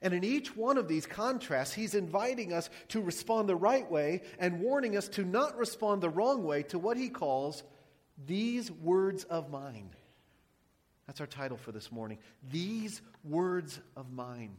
And 0.00 0.14
in 0.14 0.24
each 0.24 0.56
one 0.56 0.78
of 0.78 0.88
these 0.88 1.04
contrasts, 1.04 1.74
he's 1.74 1.94
inviting 1.94 2.54
us 2.54 2.70
to 2.88 3.02
respond 3.02 3.50
the 3.50 3.56
right 3.56 3.88
way 3.90 4.22
and 4.38 4.60
warning 4.60 4.96
us 4.96 5.08
to 5.08 5.24
not 5.26 5.58
respond 5.58 6.00
the 6.00 6.08
wrong 6.08 6.42
way 6.42 6.62
to 6.64 6.78
what 6.78 6.96
he 6.96 7.10
calls 7.10 7.62
these 8.26 8.70
words 8.70 9.24
of 9.24 9.50
mine. 9.50 9.90
That's 11.06 11.20
our 11.20 11.26
title 11.26 11.58
for 11.58 11.72
this 11.72 11.92
morning. 11.92 12.16
These 12.50 13.02
words 13.24 13.78
of 13.94 14.10
mine. 14.10 14.56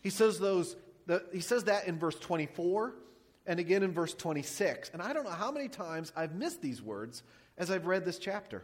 He 0.00 0.10
says 0.10 0.40
those 0.40 0.74
the, 1.06 1.22
he 1.32 1.40
says 1.40 1.64
that 1.64 1.86
in 1.86 2.00
verse 2.00 2.16
24 2.16 2.92
and 3.46 3.58
again 3.58 3.82
in 3.82 3.92
verse 3.92 4.14
26. 4.14 4.90
And 4.92 5.02
I 5.02 5.12
don't 5.12 5.24
know 5.24 5.30
how 5.30 5.50
many 5.50 5.68
times 5.68 6.12
I've 6.16 6.34
missed 6.34 6.62
these 6.62 6.80
words 6.82 7.22
as 7.58 7.70
I've 7.70 7.86
read 7.86 8.04
this 8.04 8.18
chapter. 8.18 8.62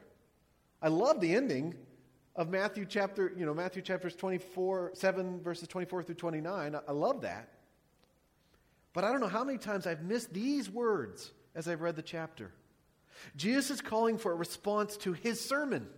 I 0.80 0.88
love 0.88 1.20
the 1.20 1.34
ending 1.34 1.74
of 2.36 2.48
Matthew 2.48 2.86
chapter, 2.86 3.32
you 3.36 3.44
know, 3.44 3.52
Matthew 3.52 3.82
chapters 3.82 4.14
24, 4.14 4.92
7 4.94 5.40
verses 5.40 5.66
24 5.68 6.04
through 6.04 6.14
29. 6.14 6.76
I 6.86 6.92
love 6.92 7.22
that. 7.22 7.48
But 8.92 9.04
I 9.04 9.10
don't 9.10 9.20
know 9.20 9.26
how 9.28 9.44
many 9.44 9.58
times 9.58 9.86
I've 9.86 10.02
missed 10.02 10.32
these 10.32 10.70
words 10.70 11.32
as 11.54 11.68
I've 11.68 11.80
read 11.80 11.96
the 11.96 12.02
chapter. 12.02 12.52
Jesus 13.36 13.70
is 13.70 13.80
calling 13.80 14.18
for 14.18 14.32
a 14.32 14.36
response 14.36 14.96
to 14.98 15.12
his 15.12 15.40
sermon, 15.44 15.88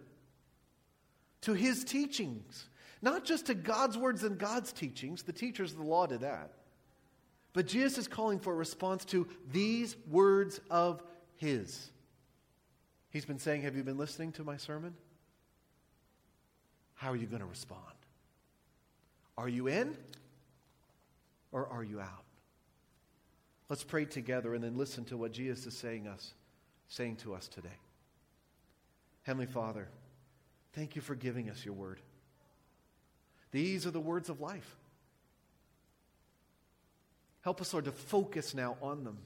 to 1.43 1.53
his 1.53 1.85
teachings, 1.85 2.69
not 3.03 3.25
just 3.25 3.47
to 3.47 3.55
God's 3.55 3.99
words 3.99 4.25
and 4.25 4.39
God's 4.39 4.73
teachings. 4.73 5.23
The 5.23 5.33
teachers 5.33 5.73
of 5.73 5.79
the 5.79 5.85
law 5.85 6.07
did 6.07 6.21
that. 6.21 6.53
But 7.53 7.67
Jesus 7.67 7.99
is 7.99 8.09
calling 8.09 8.39
for 8.39 8.53
a 8.53 8.57
response 8.57 9.05
to 9.07 9.27
these 9.53 9.97
words 10.09 10.61
of 10.71 11.03
his. 11.37 11.91
He's 13.11 13.25
been 13.25 13.39
saying, 13.39 13.63
Have 13.63 13.77
you 13.77 13.83
been 13.83 13.99
listening 13.99 14.33
to 14.33 14.45
my 14.45 14.57
sermon? 14.57 14.95
How 16.95 17.11
are 17.11 17.17
you 17.17 17.27
going 17.27 17.41
to 17.41 17.47
respond? 17.47 17.81
Are 19.37 19.49
you 19.49 19.67
in 19.69 19.97
or 21.51 21.67
are 21.67 21.83
you 21.83 22.01
out? 22.01 22.25
Let's 23.69 23.85
pray 23.85 24.05
together 24.05 24.55
and 24.55 24.63
then 24.63 24.77
listen 24.77 25.05
to 25.07 25.17
what 25.17 25.33
Jesus 25.33 25.67
is 25.67 25.77
saying 25.77 26.07
us 26.07 26.35
saying 26.91 27.17
to 27.17 27.33
us 27.35 27.49
today. 27.49 27.69
Heavenly 29.23 29.47
Father, 29.47 29.89
thank 30.73 30.97
you 30.97 31.01
for 31.01 31.15
giving 31.15 31.49
us 31.49 31.65
your 31.65 31.75
word. 31.75 32.01
These 33.53 33.87
are 33.87 33.93
the 33.93 34.01
words 34.01 34.29
of 34.29 34.41
life. 34.41 34.77
Help 37.43 37.61
us, 37.61 37.73
Lord, 37.73 37.87
to 37.87 37.93
focus 37.93 38.55
now 38.55 38.77
on 38.83 39.05
them 39.05 39.19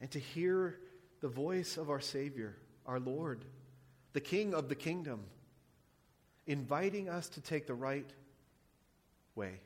and 0.00 0.10
to 0.10 0.18
hear 0.18 0.78
the 1.20 1.28
voice 1.28 1.76
of 1.76 1.88
our 1.90 2.00
Savior, 2.00 2.56
our 2.86 3.00
Lord, 3.00 3.44
the 4.12 4.20
King 4.20 4.54
of 4.54 4.68
the 4.68 4.74
kingdom, 4.74 5.24
inviting 6.46 7.08
us 7.08 7.28
to 7.30 7.40
take 7.40 7.66
the 7.66 7.74
right 7.74 8.10
way 9.34 9.60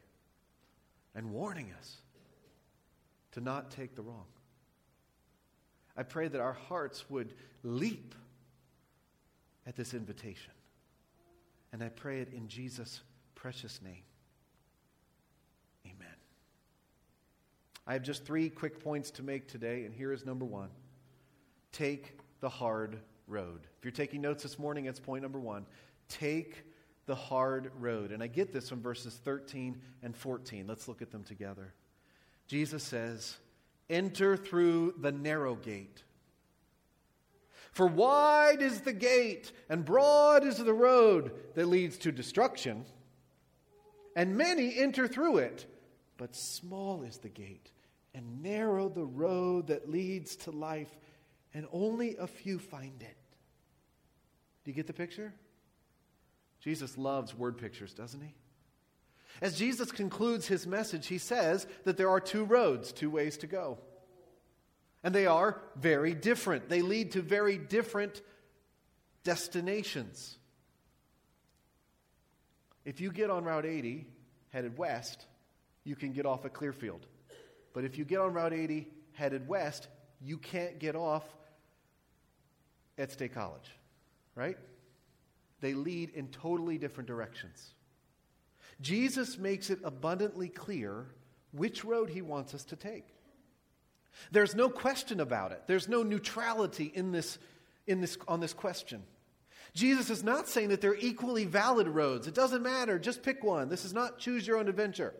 and 1.14 1.32
warning 1.32 1.72
us 1.78 1.96
to 3.32 3.40
not 3.40 3.70
take 3.72 3.96
the 3.96 4.02
wrong. 4.02 4.26
I 5.96 6.04
pray 6.04 6.28
that 6.28 6.40
our 6.40 6.52
hearts 6.52 7.10
would 7.10 7.34
leap 7.64 8.14
at 9.66 9.74
this 9.74 9.94
invitation. 9.94 10.52
And 11.72 11.82
I 11.82 11.88
pray 11.88 12.20
it 12.20 12.32
in 12.32 12.48
Jesus' 12.48 13.02
precious 13.34 13.82
name. 13.82 14.02
I 17.88 17.94
have 17.94 18.02
just 18.02 18.26
three 18.26 18.50
quick 18.50 18.84
points 18.84 19.10
to 19.12 19.22
make 19.22 19.48
today, 19.48 19.86
and 19.86 19.94
here 19.94 20.12
is 20.12 20.26
number 20.26 20.44
one 20.44 20.68
take 21.72 22.18
the 22.40 22.48
hard 22.48 22.98
road. 23.26 23.60
If 23.78 23.84
you're 23.84 23.92
taking 23.92 24.20
notes 24.20 24.42
this 24.42 24.58
morning, 24.58 24.84
it's 24.84 25.00
point 25.00 25.22
number 25.22 25.40
one. 25.40 25.64
Take 26.08 26.64
the 27.06 27.14
hard 27.14 27.70
road. 27.78 28.12
And 28.12 28.22
I 28.22 28.26
get 28.26 28.52
this 28.52 28.68
from 28.68 28.82
verses 28.82 29.14
13 29.24 29.80
and 30.02 30.14
14. 30.14 30.66
Let's 30.66 30.88
look 30.88 31.02
at 31.02 31.10
them 31.10 31.24
together. 31.24 31.72
Jesus 32.46 32.82
says, 32.82 33.36
Enter 33.88 34.36
through 34.36 34.94
the 34.98 35.12
narrow 35.12 35.54
gate. 35.54 36.02
For 37.72 37.86
wide 37.86 38.60
is 38.60 38.82
the 38.82 38.92
gate, 38.92 39.52
and 39.68 39.84
broad 39.84 40.44
is 40.44 40.58
the 40.58 40.74
road 40.74 41.32
that 41.54 41.66
leads 41.66 41.96
to 41.98 42.12
destruction, 42.12 42.84
and 44.16 44.36
many 44.36 44.76
enter 44.78 45.06
through 45.06 45.38
it, 45.38 45.66
but 46.16 46.34
small 46.34 47.02
is 47.02 47.18
the 47.18 47.28
gate 47.28 47.70
and 48.18 48.42
narrow 48.42 48.88
the 48.88 49.06
road 49.06 49.68
that 49.68 49.88
leads 49.88 50.34
to 50.34 50.50
life, 50.50 50.90
and 51.54 51.68
only 51.72 52.16
a 52.16 52.26
few 52.26 52.58
find 52.58 53.00
it. 53.00 53.16
Do 54.64 54.72
you 54.72 54.74
get 54.74 54.88
the 54.88 54.92
picture? 54.92 55.32
Jesus 56.60 56.98
loves 56.98 57.32
word 57.32 57.58
pictures, 57.58 57.94
doesn't 57.94 58.20
he? 58.20 58.34
As 59.40 59.56
Jesus 59.56 59.92
concludes 59.92 60.48
his 60.48 60.66
message, 60.66 61.06
he 61.06 61.18
says 61.18 61.68
that 61.84 61.96
there 61.96 62.10
are 62.10 62.18
two 62.18 62.44
roads, 62.44 62.92
two 62.92 63.08
ways 63.08 63.36
to 63.38 63.46
go. 63.46 63.78
And 65.04 65.14
they 65.14 65.26
are 65.26 65.62
very 65.76 66.12
different. 66.12 66.68
They 66.68 66.82
lead 66.82 67.12
to 67.12 67.22
very 67.22 67.56
different 67.56 68.20
destinations. 69.22 70.36
If 72.84 73.00
you 73.00 73.12
get 73.12 73.30
on 73.30 73.44
Route 73.44 73.64
80 73.64 74.08
headed 74.48 74.76
west, 74.76 75.24
you 75.84 75.94
can 75.94 76.12
get 76.12 76.26
off 76.26 76.44
at 76.44 76.52
Clearfield. 76.52 77.06
But 77.78 77.84
if 77.84 77.96
you 77.96 78.04
get 78.04 78.18
on 78.18 78.32
Route 78.32 78.52
80 78.52 78.88
headed 79.12 79.46
west, 79.46 79.86
you 80.20 80.36
can't 80.36 80.80
get 80.80 80.96
off 80.96 81.22
at 82.98 83.12
State 83.12 83.32
College, 83.32 83.70
right? 84.34 84.58
They 85.60 85.74
lead 85.74 86.10
in 86.10 86.26
totally 86.26 86.76
different 86.76 87.06
directions. 87.06 87.74
Jesus 88.80 89.38
makes 89.38 89.70
it 89.70 89.78
abundantly 89.84 90.48
clear 90.48 91.06
which 91.52 91.84
road 91.84 92.10
he 92.10 92.20
wants 92.20 92.52
us 92.52 92.64
to 92.64 92.74
take. 92.74 93.06
There's 94.32 94.56
no 94.56 94.68
question 94.68 95.20
about 95.20 95.52
it. 95.52 95.62
There's 95.68 95.88
no 95.88 96.02
neutrality 96.02 96.90
in 96.92 97.12
this, 97.12 97.38
in 97.86 98.00
this, 98.00 98.18
on 98.26 98.40
this 98.40 98.54
question. 98.54 99.04
Jesus 99.72 100.10
is 100.10 100.24
not 100.24 100.48
saying 100.48 100.70
that 100.70 100.80
they're 100.80 100.96
equally 100.96 101.44
valid 101.44 101.86
roads. 101.86 102.26
It 102.26 102.34
doesn't 102.34 102.64
matter. 102.64 102.98
Just 102.98 103.22
pick 103.22 103.44
one. 103.44 103.68
This 103.68 103.84
is 103.84 103.94
not 103.94 104.18
choose 104.18 104.48
your 104.48 104.58
own 104.58 104.66
adventure. 104.66 105.14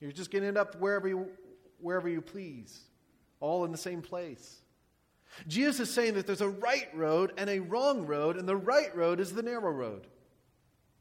You're 0.00 0.12
just 0.12 0.30
going 0.30 0.42
to 0.42 0.48
end 0.48 0.56
up 0.56 0.76
wherever 0.76 1.08
you, 1.08 1.28
wherever 1.80 2.08
you 2.08 2.20
please, 2.20 2.80
all 3.40 3.64
in 3.64 3.72
the 3.72 3.78
same 3.78 4.02
place. 4.02 4.60
Jesus 5.46 5.80
is 5.80 5.94
saying 5.94 6.14
that 6.14 6.26
there's 6.26 6.40
a 6.40 6.48
right 6.48 6.88
road 6.94 7.32
and 7.36 7.48
a 7.48 7.60
wrong 7.60 8.06
road, 8.06 8.36
and 8.36 8.48
the 8.48 8.56
right 8.56 8.94
road 8.96 9.20
is 9.20 9.32
the 9.32 9.42
narrow 9.42 9.70
road. 9.70 10.06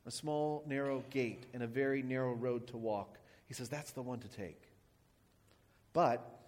A 0.05 0.11
small, 0.11 0.63
narrow 0.67 1.03
gate 1.09 1.45
and 1.53 1.63
a 1.63 1.67
very 1.67 2.01
narrow 2.01 2.33
road 2.33 2.67
to 2.67 2.77
walk. 2.77 3.17
He 3.47 3.53
says 3.53 3.69
that's 3.69 3.91
the 3.91 4.01
one 4.01 4.19
to 4.19 4.27
take. 4.27 4.61
But 5.93 6.39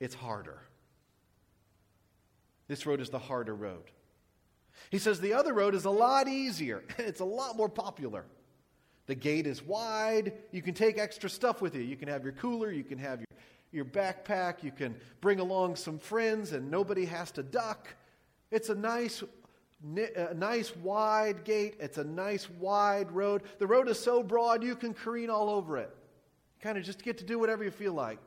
it's 0.00 0.14
harder. 0.14 0.60
This 2.68 2.84
road 2.84 3.00
is 3.00 3.10
the 3.10 3.18
harder 3.18 3.54
road. 3.54 3.90
He 4.90 4.98
says 4.98 5.20
the 5.20 5.34
other 5.34 5.54
road 5.54 5.74
is 5.74 5.84
a 5.84 5.90
lot 5.90 6.28
easier, 6.28 6.82
it's 6.98 7.20
a 7.20 7.24
lot 7.24 7.56
more 7.56 7.68
popular. 7.68 8.24
The 9.06 9.14
gate 9.14 9.46
is 9.46 9.62
wide. 9.62 10.32
You 10.50 10.62
can 10.62 10.74
take 10.74 10.98
extra 10.98 11.30
stuff 11.30 11.62
with 11.62 11.74
you. 11.74 11.82
You 11.82 11.96
can 11.96 12.08
have 12.08 12.24
your 12.24 12.32
cooler, 12.32 12.70
you 12.70 12.84
can 12.84 12.98
have 12.98 13.20
your, 13.20 13.38
your 13.72 13.84
backpack, 13.84 14.62
you 14.62 14.72
can 14.72 14.96
bring 15.20 15.38
along 15.38 15.76
some 15.76 15.98
friends, 15.98 16.52
and 16.52 16.70
nobody 16.70 17.04
has 17.06 17.30
to 17.32 17.42
duck. 17.42 17.88
It's 18.50 18.68
a 18.68 18.74
nice, 18.74 19.22
a 20.16 20.34
nice 20.34 20.74
wide 20.76 21.44
gate. 21.44 21.76
It's 21.78 21.98
a 21.98 22.04
nice 22.04 22.50
wide 22.50 23.12
road. 23.12 23.42
The 23.58 23.66
road 23.66 23.88
is 23.88 23.98
so 23.98 24.22
broad 24.22 24.64
you 24.64 24.74
can 24.74 24.92
careen 24.92 25.30
all 25.30 25.50
over 25.50 25.78
it. 25.78 25.94
Kind 26.60 26.76
of 26.76 26.84
just 26.84 27.02
get 27.02 27.18
to 27.18 27.24
do 27.24 27.38
whatever 27.38 27.62
you 27.62 27.70
feel 27.70 27.92
like. 27.92 28.18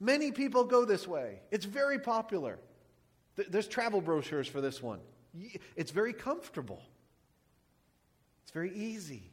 Many 0.00 0.32
people 0.32 0.64
go 0.64 0.84
this 0.84 1.06
way. 1.06 1.38
It's 1.50 1.64
very 1.64 1.98
popular. 1.98 2.58
There's 3.36 3.68
travel 3.68 4.02
brochures 4.02 4.48
for 4.48 4.60
this 4.60 4.82
one. 4.82 4.98
It's 5.76 5.92
very 5.92 6.12
comfortable. 6.12 6.82
It's 8.42 8.50
very 8.50 8.74
easy 8.74 9.31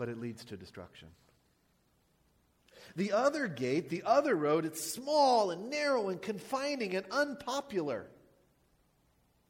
but 0.00 0.08
it 0.08 0.18
leads 0.18 0.46
to 0.46 0.56
destruction. 0.56 1.08
The 2.96 3.12
other 3.12 3.48
gate, 3.48 3.90
the 3.90 4.02
other 4.06 4.34
road, 4.34 4.64
it's 4.64 4.82
small 4.82 5.50
and 5.50 5.68
narrow 5.68 6.08
and 6.08 6.22
confining 6.22 6.96
and 6.96 7.04
unpopular, 7.10 8.06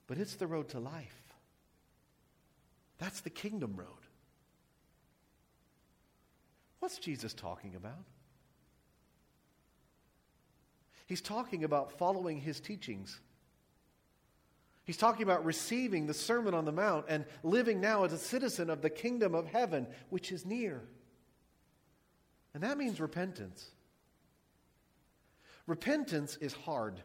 but 0.09 0.19
it's 0.19 0.35
the 0.35 0.49
road 0.49 0.71
to 0.71 0.81
life. 0.81 1.23
That's 2.99 3.21
the 3.21 3.31
kingdom 3.31 3.77
road. 3.77 3.87
What's 6.81 6.99
Jesus 6.99 7.33
talking 7.33 7.77
about? 7.77 8.05
He's 11.07 11.21
talking 11.23 11.63
about 11.63 11.93
following 11.93 12.41
his 12.41 12.59
teachings. 12.59 13.21
He's 14.91 14.97
talking 14.97 15.23
about 15.23 15.45
receiving 15.45 16.09
the 16.09 16.15
Sermon 16.15 16.53
on 16.53 16.65
the 16.65 16.73
Mount 16.73 17.05
and 17.09 17.25
living 17.45 17.81
now 17.81 18.03
as 18.03 18.13
a 18.13 18.19
citizen 18.19 18.69
of 18.69 18.83
the 18.83 18.91
kingdom 18.91 19.37
of 19.37 19.47
heaven, 19.47 19.87
which 20.09 20.33
is 20.33 20.45
near. 20.45 20.83
And 22.55 22.65
that 22.65 22.77
means 22.77 23.01
repentance. 23.01 23.71
Repentance 25.69 26.37
is 26.41 26.55
hard. 26.55 27.01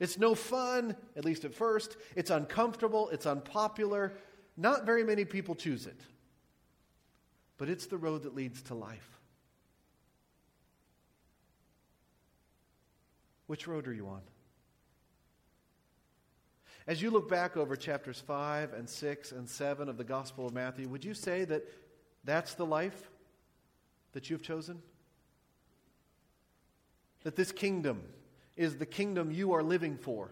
It's 0.00 0.18
no 0.18 0.34
fun, 0.34 0.96
at 1.14 1.24
least 1.24 1.44
at 1.44 1.54
first. 1.54 1.96
It's 2.16 2.30
uncomfortable. 2.30 3.10
It's 3.10 3.26
unpopular. 3.26 4.14
Not 4.56 4.84
very 4.84 5.04
many 5.04 5.24
people 5.24 5.54
choose 5.54 5.86
it. 5.86 6.00
But 7.58 7.68
it's 7.68 7.86
the 7.86 7.96
road 7.96 8.24
that 8.24 8.34
leads 8.34 8.60
to 8.62 8.74
life. 8.74 9.20
Which 13.46 13.68
road 13.68 13.86
are 13.86 13.94
you 13.94 14.08
on? 14.08 14.22
As 16.86 17.00
you 17.00 17.10
look 17.10 17.30
back 17.30 17.56
over 17.56 17.76
chapters 17.76 18.22
5 18.26 18.74
and 18.74 18.88
6 18.88 19.32
and 19.32 19.48
7 19.48 19.88
of 19.88 19.96
the 19.96 20.04
Gospel 20.04 20.46
of 20.46 20.52
Matthew, 20.52 20.86
would 20.88 21.04
you 21.04 21.14
say 21.14 21.44
that 21.46 21.66
that's 22.24 22.54
the 22.54 22.66
life 22.66 23.10
that 24.12 24.28
you've 24.28 24.42
chosen? 24.42 24.82
That 27.22 27.36
this 27.36 27.52
kingdom 27.52 28.02
is 28.56 28.76
the 28.76 28.86
kingdom 28.86 29.30
you 29.30 29.54
are 29.54 29.62
living 29.62 29.96
for? 29.96 30.30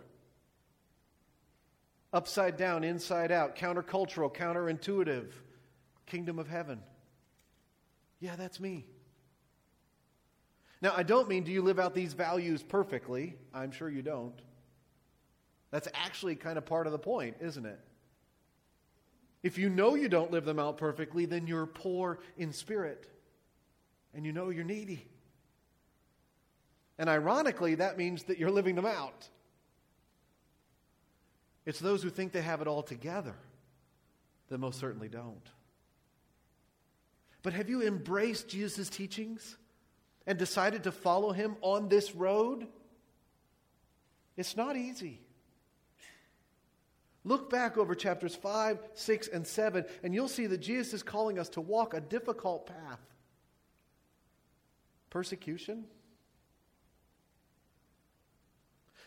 Upside 2.12 2.58
down, 2.58 2.84
inside 2.84 3.32
out, 3.32 3.56
countercultural, 3.56 4.34
counterintuitive, 4.34 5.30
kingdom 6.04 6.38
of 6.38 6.48
heaven. 6.48 6.80
Yeah, 8.20 8.36
that's 8.36 8.60
me. 8.60 8.84
Now, 10.82 10.92
I 10.94 11.02
don't 11.02 11.28
mean 11.28 11.44
do 11.44 11.50
you 11.50 11.62
live 11.62 11.78
out 11.78 11.94
these 11.94 12.12
values 12.12 12.62
perfectly? 12.62 13.36
I'm 13.54 13.70
sure 13.70 13.88
you 13.88 14.02
don't. 14.02 14.34
That's 15.72 15.88
actually 15.94 16.36
kind 16.36 16.56
of 16.58 16.66
part 16.66 16.86
of 16.86 16.92
the 16.92 16.98
point, 16.98 17.36
isn't 17.40 17.66
it? 17.66 17.80
If 19.42 19.58
you 19.58 19.68
know 19.68 19.96
you 19.96 20.08
don't 20.08 20.30
live 20.30 20.44
them 20.44 20.60
out 20.60 20.78
perfectly, 20.78 21.24
then 21.26 21.48
you're 21.48 21.66
poor 21.66 22.20
in 22.36 22.52
spirit. 22.52 23.08
And 24.14 24.24
you 24.24 24.32
know 24.32 24.50
you're 24.50 24.64
needy. 24.64 25.08
And 26.98 27.08
ironically, 27.08 27.76
that 27.76 27.98
means 27.98 28.24
that 28.24 28.38
you're 28.38 28.50
living 28.50 28.76
them 28.76 28.86
out. 28.86 29.28
It's 31.64 31.80
those 31.80 32.02
who 32.02 32.10
think 32.10 32.32
they 32.32 32.42
have 32.42 32.60
it 32.60 32.68
all 32.68 32.82
together 32.82 33.34
that 34.48 34.58
most 34.58 34.78
certainly 34.78 35.08
don't. 35.08 35.48
But 37.42 37.54
have 37.54 37.68
you 37.68 37.82
embraced 37.82 38.48
Jesus' 38.48 38.88
teachings 38.88 39.56
and 40.26 40.38
decided 40.38 40.84
to 40.84 40.92
follow 40.92 41.32
him 41.32 41.56
on 41.62 41.88
this 41.88 42.14
road? 42.14 42.66
It's 44.36 44.56
not 44.56 44.76
easy. 44.76 45.20
Look 47.24 47.50
back 47.50 47.78
over 47.78 47.94
chapters 47.94 48.34
5, 48.34 48.78
6, 48.94 49.28
and 49.28 49.46
7, 49.46 49.84
and 50.02 50.14
you'll 50.14 50.28
see 50.28 50.46
that 50.46 50.58
Jesus 50.58 50.94
is 50.94 51.02
calling 51.02 51.38
us 51.38 51.48
to 51.50 51.60
walk 51.60 51.94
a 51.94 52.00
difficult 52.00 52.66
path. 52.66 53.00
Persecution. 55.10 55.84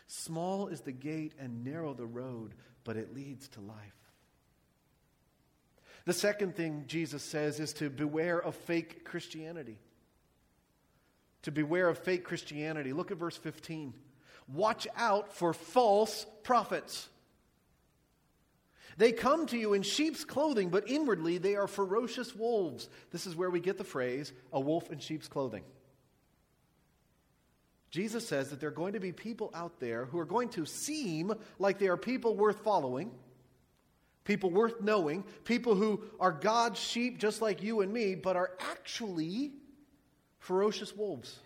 Small 0.06 0.68
is 0.68 0.80
the 0.80 0.92
gate 0.92 1.34
and 1.38 1.64
narrow 1.64 1.92
the 1.92 2.06
road, 2.06 2.54
but 2.84 2.96
it 2.96 3.14
leads 3.14 3.48
to 3.48 3.60
life. 3.60 3.76
The 6.06 6.12
second 6.12 6.54
thing 6.54 6.84
Jesus 6.86 7.22
says 7.22 7.58
is 7.58 7.72
to 7.74 7.90
beware 7.90 8.40
of 8.40 8.54
fake 8.54 9.04
Christianity. 9.04 9.78
To 11.42 11.50
beware 11.50 11.88
of 11.88 11.98
fake 11.98 12.24
Christianity. 12.24 12.92
Look 12.92 13.10
at 13.10 13.18
verse 13.18 13.36
15. 13.36 13.92
Watch 14.48 14.86
out 14.96 15.34
for 15.34 15.52
false 15.52 16.24
prophets 16.44 17.08
they 18.96 19.12
come 19.12 19.46
to 19.46 19.58
you 19.58 19.74
in 19.74 19.82
sheep's 19.82 20.24
clothing, 20.24 20.70
but 20.70 20.88
inwardly 20.88 21.38
they 21.38 21.56
are 21.56 21.66
ferocious 21.66 22.34
wolves. 22.34 22.88
This 23.10 23.26
is 23.26 23.36
where 23.36 23.50
we 23.50 23.60
get 23.60 23.78
the 23.78 23.84
phrase, 23.84 24.32
a 24.52 24.60
wolf 24.60 24.90
in 24.90 24.98
sheep's 24.98 25.28
clothing. 25.28 25.64
Jesus 27.90 28.26
says 28.26 28.50
that 28.50 28.60
there 28.60 28.68
are 28.68 28.72
going 28.72 28.94
to 28.94 29.00
be 29.00 29.12
people 29.12 29.50
out 29.54 29.80
there 29.80 30.06
who 30.06 30.18
are 30.18 30.26
going 30.26 30.48
to 30.50 30.66
seem 30.66 31.32
like 31.58 31.78
they 31.78 31.88
are 31.88 31.96
people 31.96 32.36
worth 32.36 32.60
following, 32.60 33.10
people 34.24 34.50
worth 34.50 34.80
knowing, 34.80 35.24
people 35.44 35.74
who 35.74 36.02
are 36.18 36.32
God's 36.32 36.80
sheep 36.80 37.18
just 37.18 37.40
like 37.40 37.62
you 37.62 37.80
and 37.80 37.92
me, 37.92 38.14
but 38.14 38.36
are 38.36 38.52
actually 38.60 39.52
ferocious 40.38 40.94
wolves. 40.94 41.38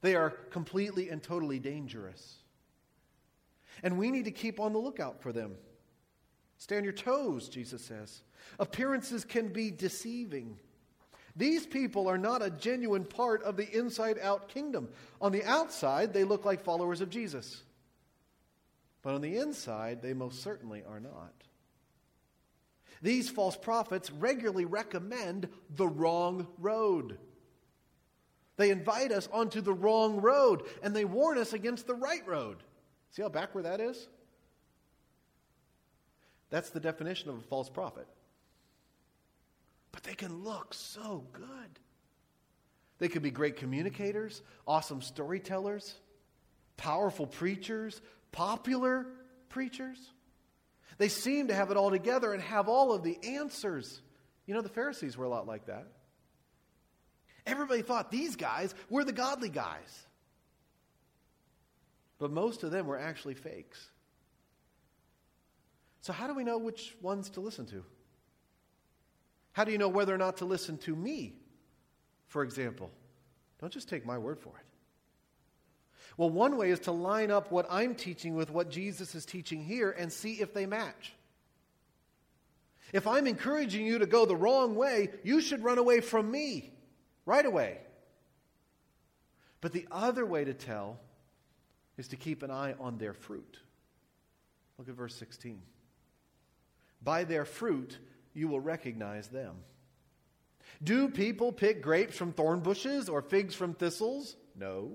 They 0.00 0.14
are 0.14 0.30
completely 0.30 1.08
and 1.08 1.22
totally 1.22 1.58
dangerous. 1.58 2.37
And 3.82 3.98
we 3.98 4.10
need 4.10 4.24
to 4.24 4.30
keep 4.30 4.60
on 4.60 4.72
the 4.72 4.78
lookout 4.78 5.22
for 5.22 5.32
them. 5.32 5.56
Stay 6.58 6.76
on 6.76 6.84
your 6.84 6.92
toes, 6.92 7.48
Jesus 7.48 7.84
says. 7.84 8.22
Appearances 8.58 9.24
can 9.24 9.48
be 9.48 9.70
deceiving. 9.70 10.58
These 11.36 11.66
people 11.66 12.08
are 12.08 12.18
not 12.18 12.42
a 12.42 12.50
genuine 12.50 13.04
part 13.04 13.44
of 13.44 13.56
the 13.56 13.70
inside 13.70 14.18
out 14.20 14.48
kingdom. 14.48 14.88
On 15.20 15.30
the 15.30 15.44
outside, 15.44 16.12
they 16.12 16.24
look 16.24 16.44
like 16.44 16.64
followers 16.64 17.00
of 17.00 17.10
Jesus. 17.10 17.62
But 19.02 19.14
on 19.14 19.20
the 19.20 19.36
inside, 19.36 20.02
they 20.02 20.14
most 20.14 20.42
certainly 20.42 20.82
are 20.88 20.98
not. 20.98 21.32
These 23.00 23.30
false 23.30 23.56
prophets 23.56 24.10
regularly 24.10 24.64
recommend 24.64 25.48
the 25.70 25.86
wrong 25.86 26.48
road. 26.58 27.18
They 28.56 28.70
invite 28.70 29.12
us 29.12 29.28
onto 29.32 29.60
the 29.60 29.72
wrong 29.72 30.20
road, 30.20 30.64
and 30.82 30.94
they 30.94 31.04
warn 31.04 31.38
us 31.38 31.52
against 31.52 31.86
the 31.86 31.94
right 31.94 32.26
road. 32.26 32.56
See 33.10 33.22
how 33.22 33.28
backward 33.28 33.64
that 33.64 33.80
is? 33.80 34.08
That's 36.50 36.70
the 36.70 36.80
definition 36.80 37.30
of 37.30 37.38
a 37.38 37.42
false 37.42 37.68
prophet. 37.68 38.06
But 39.92 40.02
they 40.02 40.14
can 40.14 40.44
look 40.44 40.74
so 40.74 41.24
good. 41.32 41.78
They 42.98 43.08
could 43.08 43.22
be 43.22 43.30
great 43.30 43.56
communicators, 43.56 44.42
awesome 44.66 45.02
storytellers, 45.02 45.94
powerful 46.76 47.26
preachers, 47.26 48.00
popular 48.32 49.06
preachers. 49.48 49.98
They 50.98 51.08
seem 51.08 51.48
to 51.48 51.54
have 51.54 51.70
it 51.70 51.76
all 51.76 51.90
together 51.90 52.32
and 52.32 52.42
have 52.42 52.68
all 52.68 52.92
of 52.92 53.04
the 53.04 53.18
answers. 53.22 54.00
You 54.46 54.54
know, 54.54 54.62
the 54.62 54.68
Pharisees 54.68 55.16
were 55.16 55.24
a 55.24 55.28
lot 55.28 55.46
like 55.46 55.66
that. 55.66 55.86
Everybody 57.46 57.82
thought 57.82 58.10
these 58.10 58.36
guys 58.36 58.74
were 58.90 59.04
the 59.04 59.12
godly 59.12 59.48
guys. 59.48 60.06
But 62.18 62.32
most 62.32 62.62
of 62.64 62.70
them 62.70 62.86
were 62.86 62.98
actually 62.98 63.34
fakes. 63.34 63.90
So, 66.00 66.12
how 66.12 66.26
do 66.26 66.34
we 66.34 66.44
know 66.44 66.58
which 66.58 66.96
ones 67.00 67.30
to 67.30 67.40
listen 67.40 67.66
to? 67.66 67.84
How 69.52 69.64
do 69.64 69.72
you 69.72 69.78
know 69.78 69.88
whether 69.88 70.14
or 70.14 70.18
not 70.18 70.38
to 70.38 70.44
listen 70.44 70.78
to 70.78 70.94
me, 70.94 71.34
for 72.26 72.42
example? 72.42 72.90
Don't 73.60 73.72
just 73.72 73.88
take 73.88 74.06
my 74.06 74.18
word 74.18 74.38
for 74.38 74.50
it. 74.50 74.64
Well, 76.16 76.30
one 76.30 76.56
way 76.56 76.70
is 76.70 76.80
to 76.80 76.92
line 76.92 77.30
up 77.30 77.52
what 77.52 77.66
I'm 77.70 77.94
teaching 77.94 78.34
with 78.34 78.50
what 78.50 78.70
Jesus 78.70 79.14
is 79.14 79.24
teaching 79.24 79.64
here 79.64 79.90
and 79.90 80.12
see 80.12 80.34
if 80.40 80.52
they 80.52 80.66
match. 80.66 81.12
If 82.92 83.06
I'm 83.06 83.26
encouraging 83.26 83.86
you 83.86 83.98
to 83.98 84.06
go 84.06 84.24
the 84.24 84.36
wrong 84.36 84.74
way, 84.74 85.10
you 85.22 85.40
should 85.40 85.62
run 85.62 85.78
away 85.78 86.00
from 86.00 86.30
me 86.30 86.72
right 87.26 87.44
away. 87.44 87.78
But 89.60 89.72
the 89.72 89.86
other 89.90 90.24
way 90.24 90.44
to 90.44 90.54
tell 90.54 90.98
is 91.98 92.08
to 92.08 92.16
keep 92.16 92.42
an 92.42 92.50
eye 92.50 92.74
on 92.80 92.96
their 92.96 93.12
fruit. 93.12 93.58
Look 94.78 94.88
at 94.88 94.94
verse 94.94 95.14
16. 95.16 95.60
By 97.02 97.24
their 97.24 97.44
fruit 97.44 97.98
you 98.32 98.48
will 98.48 98.60
recognize 98.60 99.28
them. 99.28 99.56
Do 100.82 101.08
people 101.08 101.52
pick 101.52 101.82
grapes 101.82 102.16
from 102.16 102.32
thorn 102.32 102.60
bushes 102.60 103.08
or 103.08 103.20
figs 103.20 103.54
from 103.54 103.74
thistles? 103.74 104.36
No. 104.56 104.92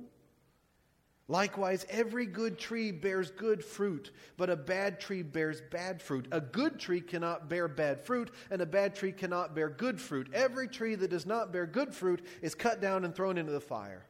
Likewise, 1.27 1.85
every 1.89 2.25
good 2.25 2.59
tree 2.59 2.91
bears 2.91 3.31
good 3.31 3.63
fruit, 3.63 4.11
but 4.35 4.49
a 4.49 4.57
bad 4.57 4.99
tree 4.99 5.23
bears 5.23 5.61
bad 5.71 6.01
fruit. 6.01 6.27
A 6.31 6.41
good 6.41 6.79
tree 6.79 6.99
cannot 6.99 7.49
bear 7.49 7.69
bad 7.69 8.01
fruit, 8.05 8.29
and 8.51 8.61
a 8.61 8.65
bad 8.65 8.93
tree 8.93 9.13
cannot 9.13 9.55
bear 9.55 9.69
good 9.69 10.01
fruit. 10.01 10.29
Every 10.33 10.67
tree 10.67 10.95
that 10.95 11.09
does 11.09 11.25
not 11.25 11.53
bear 11.53 11.65
good 11.65 11.93
fruit 11.93 12.25
is 12.41 12.55
cut 12.55 12.81
down 12.81 13.05
and 13.05 13.15
thrown 13.15 13.37
into 13.37 13.53
the 13.53 13.61
fire. 13.61 14.05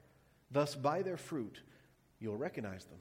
Thus, 0.49 0.75
by 0.75 1.03
their 1.03 1.17
fruit, 1.17 1.61
you'll 2.23 2.37
recognize 2.37 2.85
them. 2.85 2.99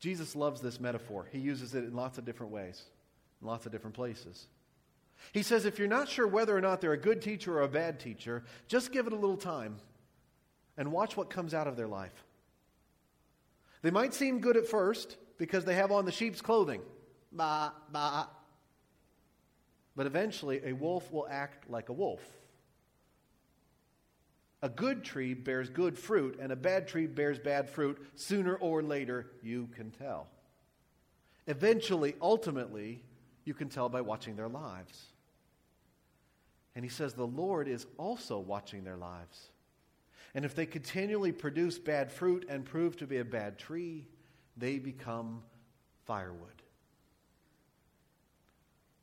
Jesus 0.00 0.34
loves 0.34 0.60
this 0.60 0.80
metaphor. 0.80 1.28
He 1.30 1.38
uses 1.38 1.74
it 1.74 1.84
in 1.84 1.94
lots 1.94 2.18
of 2.18 2.24
different 2.24 2.52
ways, 2.52 2.82
in 3.40 3.46
lots 3.46 3.66
of 3.66 3.72
different 3.72 3.94
places. 3.94 4.46
He 5.32 5.42
says 5.42 5.64
if 5.64 5.78
you're 5.78 5.88
not 5.88 6.08
sure 6.08 6.26
whether 6.26 6.56
or 6.56 6.60
not 6.60 6.80
they're 6.80 6.92
a 6.92 6.98
good 6.98 7.20
teacher 7.20 7.58
or 7.58 7.62
a 7.62 7.68
bad 7.68 8.00
teacher, 8.00 8.44
just 8.68 8.92
give 8.92 9.06
it 9.06 9.12
a 9.12 9.16
little 9.16 9.36
time 9.36 9.76
and 10.76 10.92
watch 10.92 11.16
what 11.16 11.28
comes 11.28 11.52
out 11.52 11.66
of 11.66 11.76
their 11.76 11.88
life. 11.88 12.24
They 13.82 13.90
might 13.90 14.14
seem 14.14 14.40
good 14.40 14.56
at 14.56 14.66
first 14.66 15.16
because 15.36 15.64
they 15.64 15.74
have 15.74 15.92
on 15.92 16.04
the 16.04 16.12
sheep's 16.12 16.40
clothing. 16.40 16.80
Ba, 17.32 17.72
ba. 17.92 18.28
But 19.96 20.06
eventually, 20.06 20.60
a 20.64 20.72
wolf 20.72 21.12
will 21.12 21.26
act 21.28 21.68
like 21.68 21.88
a 21.88 21.92
wolf. 21.92 22.22
A 24.62 24.68
good 24.68 25.04
tree 25.04 25.34
bears 25.34 25.68
good 25.68 25.96
fruit, 25.96 26.38
and 26.40 26.50
a 26.50 26.56
bad 26.56 26.88
tree 26.88 27.06
bears 27.06 27.38
bad 27.38 27.70
fruit. 27.70 28.04
Sooner 28.16 28.56
or 28.56 28.82
later, 28.82 29.30
you 29.42 29.68
can 29.74 29.90
tell. 29.90 30.26
Eventually, 31.46 32.16
ultimately, 32.20 33.02
you 33.44 33.54
can 33.54 33.68
tell 33.68 33.88
by 33.88 34.00
watching 34.00 34.36
their 34.36 34.48
lives. 34.48 35.06
And 36.74 36.84
he 36.84 36.90
says 36.90 37.14
the 37.14 37.26
Lord 37.26 37.68
is 37.68 37.86
also 37.96 38.38
watching 38.38 38.84
their 38.84 38.96
lives. 38.96 39.50
And 40.34 40.44
if 40.44 40.54
they 40.54 40.66
continually 40.66 41.32
produce 41.32 41.78
bad 41.78 42.12
fruit 42.12 42.46
and 42.48 42.64
prove 42.64 42.96
to 42.98 43.06
be 43.06 43.18
a 43.18 43.24
bad 43.24 43.58
tree, 43.58 44.06
they 44.56 44.78
become 44.78 45.42
firewood. 46.04 46.62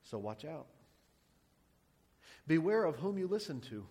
So 0.04 0.18
watch 0.18 0.46
out. 0.46 0.68
Beware 2.46 2.84
of 2.84 2.98
whom 2.98 3.18
you 3.18 3.28
listen 3.28 3.60
to. 3.62 3.86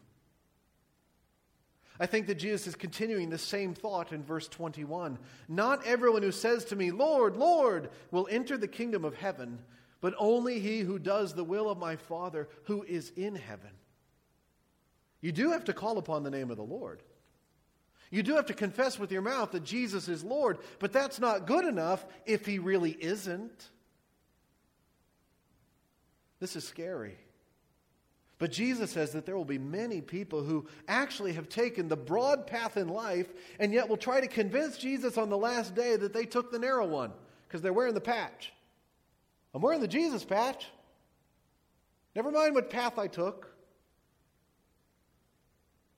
I 2.01 2.07
think 2.07 2.27
that 2.27 2.37
Jesus 2.37 2.67
is 2.67 2.75
continuing 2.75 3.31
the 3.31 3.39
same 3.39 3.73
thought 3.73 4.13
in 4.13 4.23
verse 4.25 4.49
21. 4.49 5.19
Not 5.49 5.87
everyone 5.87 6.23
who 6.23 6.33
says 6.33 6.65
to 6.67 6.77
me, 6.77 6.91
Lord, 6.91 7.37
Lord, 7.37 7.91
will 8.11 8.27
enter 8.31 8.57
the 8.57 8.67
kingdom 8.67 9.05
of 9.05 9.15
heaven, 9.15 9.61
but 10.01 10.15
only 10.19 10.59
he 10.59 10.81
who 10.81 10.99
does 10.99 11.35
the 11.35 11.45
will 11.45 11.71
of 11.71 11.79
my 11.79 11.97
Father 11.97 12.49
who 12.65 12.83
is 12.83 13.11
in 13.11 13.37
heaven. 13.37 13.71
You 15.21 15.31
do 15.31 15.53
have 15.53 15.65
to 15.65 15.73
call 15.73 15.99
upon 15.99 16.25
the 16.25 16.31
name 16.31 16.51
of 16.51 16.57
the 16.57 16.65
Lord. 16.65 17.01
You 18.11 18.23
do 18.23 18.35
have 18.37 18.47
to 18.47 18.55
confess 18.55 18.99
with 18.99 19.11
your 19.11 19.23
mouth 19.23 19.53
that 19.53 19.65
Jesus 19.65 20.09
is 20.09 20.23
Lord, 20.23 20.59
but 20.81 20.93
that's 20.93 21.19
not 21.19 21.47
good 21.47 21.65
enough 21.65 22.05
if 22.27 22.45
he 22.45 22.59
really 22.59 22.91
isn't. 22.91 23.71
This 26.41 26.57
is 26.57 26.67
scary. 26.67 27.17
But 28.45 28.53
Jesus 28.53 28.91
says 28.91 29.13
that 29.13 29.25
there 29.25 29.39
will 29.39 29.47
be 29.47 29.57
many 29.57 30.03
people 30.03 30.43
who 30.43 30.67
actually 30.87 31.33
have 31.33 31.49
taken 31.49 31.89
the 31.89 31.97
broad 31.97 32.47
path 32.47 32.77
in 32.77 32.89
life 32.89 33.33
and 33.59 33.73
yet 33.73 33.89
will 33.89 33.97
try 33.97 34.21
to 34.21 34.27
convince 34.27 34.77
Jesus 34.77 35.17
on 35.17 35.31
the 35.31 35.39
last 35.39 35.75
day 35.75 35.97
that 35.97 36.13
they 36.13 36.27
took 36.27 36.53
the 36.53 36.59
narrow 36.59 36.87
one 36.87 37.11
because 37.49 37.63
they're 37.63 37.73
wearing 37.73 37.95
the 37.95 38.03
patch. 38.03 38.53
I'm 39.55 39.63
wearing 39.63 39.81
the 39.81 39.89
Jesus 39.89 40.25
patch. 40.25 40.67
Never 42.15 42.31
mind 42.31 42.55
what 42.55 42.69
path 42.69 42.99
I 42.99 43.07
took. 43.07 43.49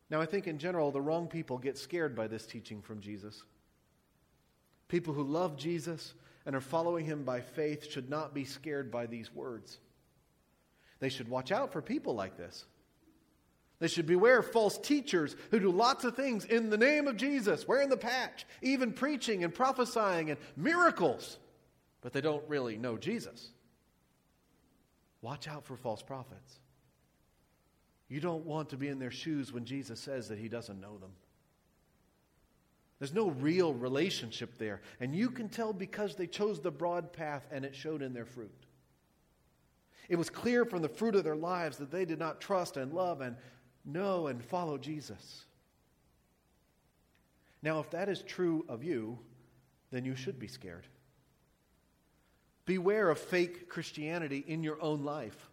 Now, 0.09 0.21
I 0.21 0.27
think 0.27 0.47
in 0.47 0.59
general, 0.59 0.93
the 0.93 1.01
wrong 1.01 1.27
people 1.27 1.59
get 1.59 1.77
scared 1.77 2.15
by 2.15 2.29
this 2.29 2.47
teaching 2.47 2.81
from 2.81 3.01
Jesus. 3.01 3.43
People 4.87 5.15
who 5.15 5.25
love 5.25 5.57
Jesus 5.57 6.15
and 6.47 6.55
are 6.55 6.61
following 6.61 7.07
him 7.07 7.25
by 7.25 7.41
faith 7.41 7.91
should 7.91 8.09
not 8.09 8.35
be 8.35 8.45
scared 8.45 8.93
by 8.93 9.07
these 9.07 9.35
words. 9.35 9.79
They 10.99 11.09
should 11.09 11.29
watch 11.29 11.53
out 11.53 11.73
for 11.73 11.83
people 11.83 12.15
like 12.15 12.37
this. 12.37 12.65
They 13.79 13.89
should 13.89 14.07
beware 14.07 14.39
of 14.39 14.51
false 14.51 14.79
teachers 14.79 15.37
who 15.51 15.61
do 15.61 15.71
lots 15.71 16.05
of 16.05 16.17
things 16.17 16.47
in 16.47 16.71
the 16.71 16.79
name 16.79 17.07
of 17.07 17.17
Jesus, 17.17 17.69
wearing 17.69 17.91
the 17.91 17.97
patch, 17.97 18.47
even 18.63 18.93
preaching 18.93 19.45
and 19.45 19.55
prophesying 19.55 20.31
and 20.31 20.39
miracles, 20.57 21.39
but 22.01 22.15
they 22.15 22.23
don't 22.23 22.43
really 22.49 22.79
know 22.79 22.97
Jesus. 22.97 23.51
Watch 25.21 25.47
out 25.47 25.67
for 25.67 25.77
false 25.77 26.03
prophets. 26.03 26.61
You 28.09 28.21
don't 28.21 28.47
want 28.47 28.71
to 28.71 28.77
be 28.77 28.89
in 28.89 28.99
their 28.99 29.11
shoes 29.11 29.53
when 29.53 29.65
Jesus 29.65 30.01
says 30.01 30.29
that 30.29 30.39
he 30.39 30.49
doesn't 30.49 30.81
know 30.81 30.97
them. 30.99 31.11
There's 32.99 33.13
no 33.13 33.31
real 33.31 33.75
relationship 33.75 34.57
there. 34.57 34.81
And 35.01 35.15
you 35.15 35.29
can 35.31 35.49
tell 35.49 35.73
because 35.73 36.15
they 36.15 36.27
chose 36.27 36.61
the 36.61 36.71
broad 36.71 37.13
path 37.13 37.47
and 37.51 37.65
it 37.65 37.75
showed 37.75 38.01
in 38.01 38.15
their 38.15 38.25
fruit. 38.25 38.66
It 40.09 40.17
was 40.17 40.31
clear 40.31 40.65
from 40.65 40.83
the 40.83 40.89
fruit 40.89 41.15
of 41.15 41.25
their 41.25 41.37
lives 41.37 41.79
that 41.79 41.91
they 41.91 42.05
did 42.05 42.19
not 42.19 42.41
trust 42.41 42.77
and 42.77 42.93
love 42.93 43.21
and 43.21 43.37
know 43.85 44.27
and 44.27 44.45
follow 44.45 44.79
Jesus. 44.79 45.45
Now, 47.63 47.81
if 47.81 47.91
that 47.91 48.09
is 48.09 48.23
true 48.23 48.65
of 48.69 48.85
you, 48.85 49.19
then 49.91 50.05
you 50.05 50.15
should 50.15 50.39
be 50.39 50.47
scared. 50.47 50.87
Beware 52.65 53.11
of 53.11 53.19
fake 53.19 53.69
Christianity 53.69 54.45
in 54.47 54.63
your 54.63 54.81
own 54.83 55.05
life. 55.05 55.49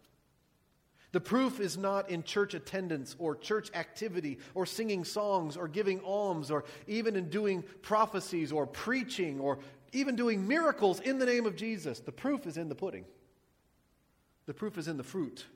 The 1.12 1.20
proof 1.20 1.60
is 1.60 1.78
not 1.78 2.10
in 2.10 2.24
church 2.24 2.54
attendance 2.54 3.14
or 3.20 3.36
church 3.36 3.70
activity 3.74 4.38
or 4.54 4.66
singing 4.66 5.04
songs 5.04 5.56
or 5.56 5.68
giving 5.68 6.00
alms 6.00 6.50
or 6.50 6.64
even 6.88 7.14
in 7.14 7.30
doing 7.30 7.62
prophecies 7.82 8.50
or 8.50 8.66
preaching 8.66 9.38
or 9.38 9.60
even 9.92 10.16
doing 10.16 10.46
miracles 10.46 10.98
in 10.98 11.18
the 11.18 11.26
name 11.26 11.46
of 11.46 11.54
Jesus. 11.54 12.00
The 12.00 12.10
proof 12.10 12.48
is 12.48 12.56
in 12.56 12.68
the 12.68 12.74
pudding. 12.74 13.04
The 14.46 14.54
proof 14.54 14.78
is 14.78 14.88
in 14.88 14.96
the 14.96 15.02
fruit. 15.02 15.46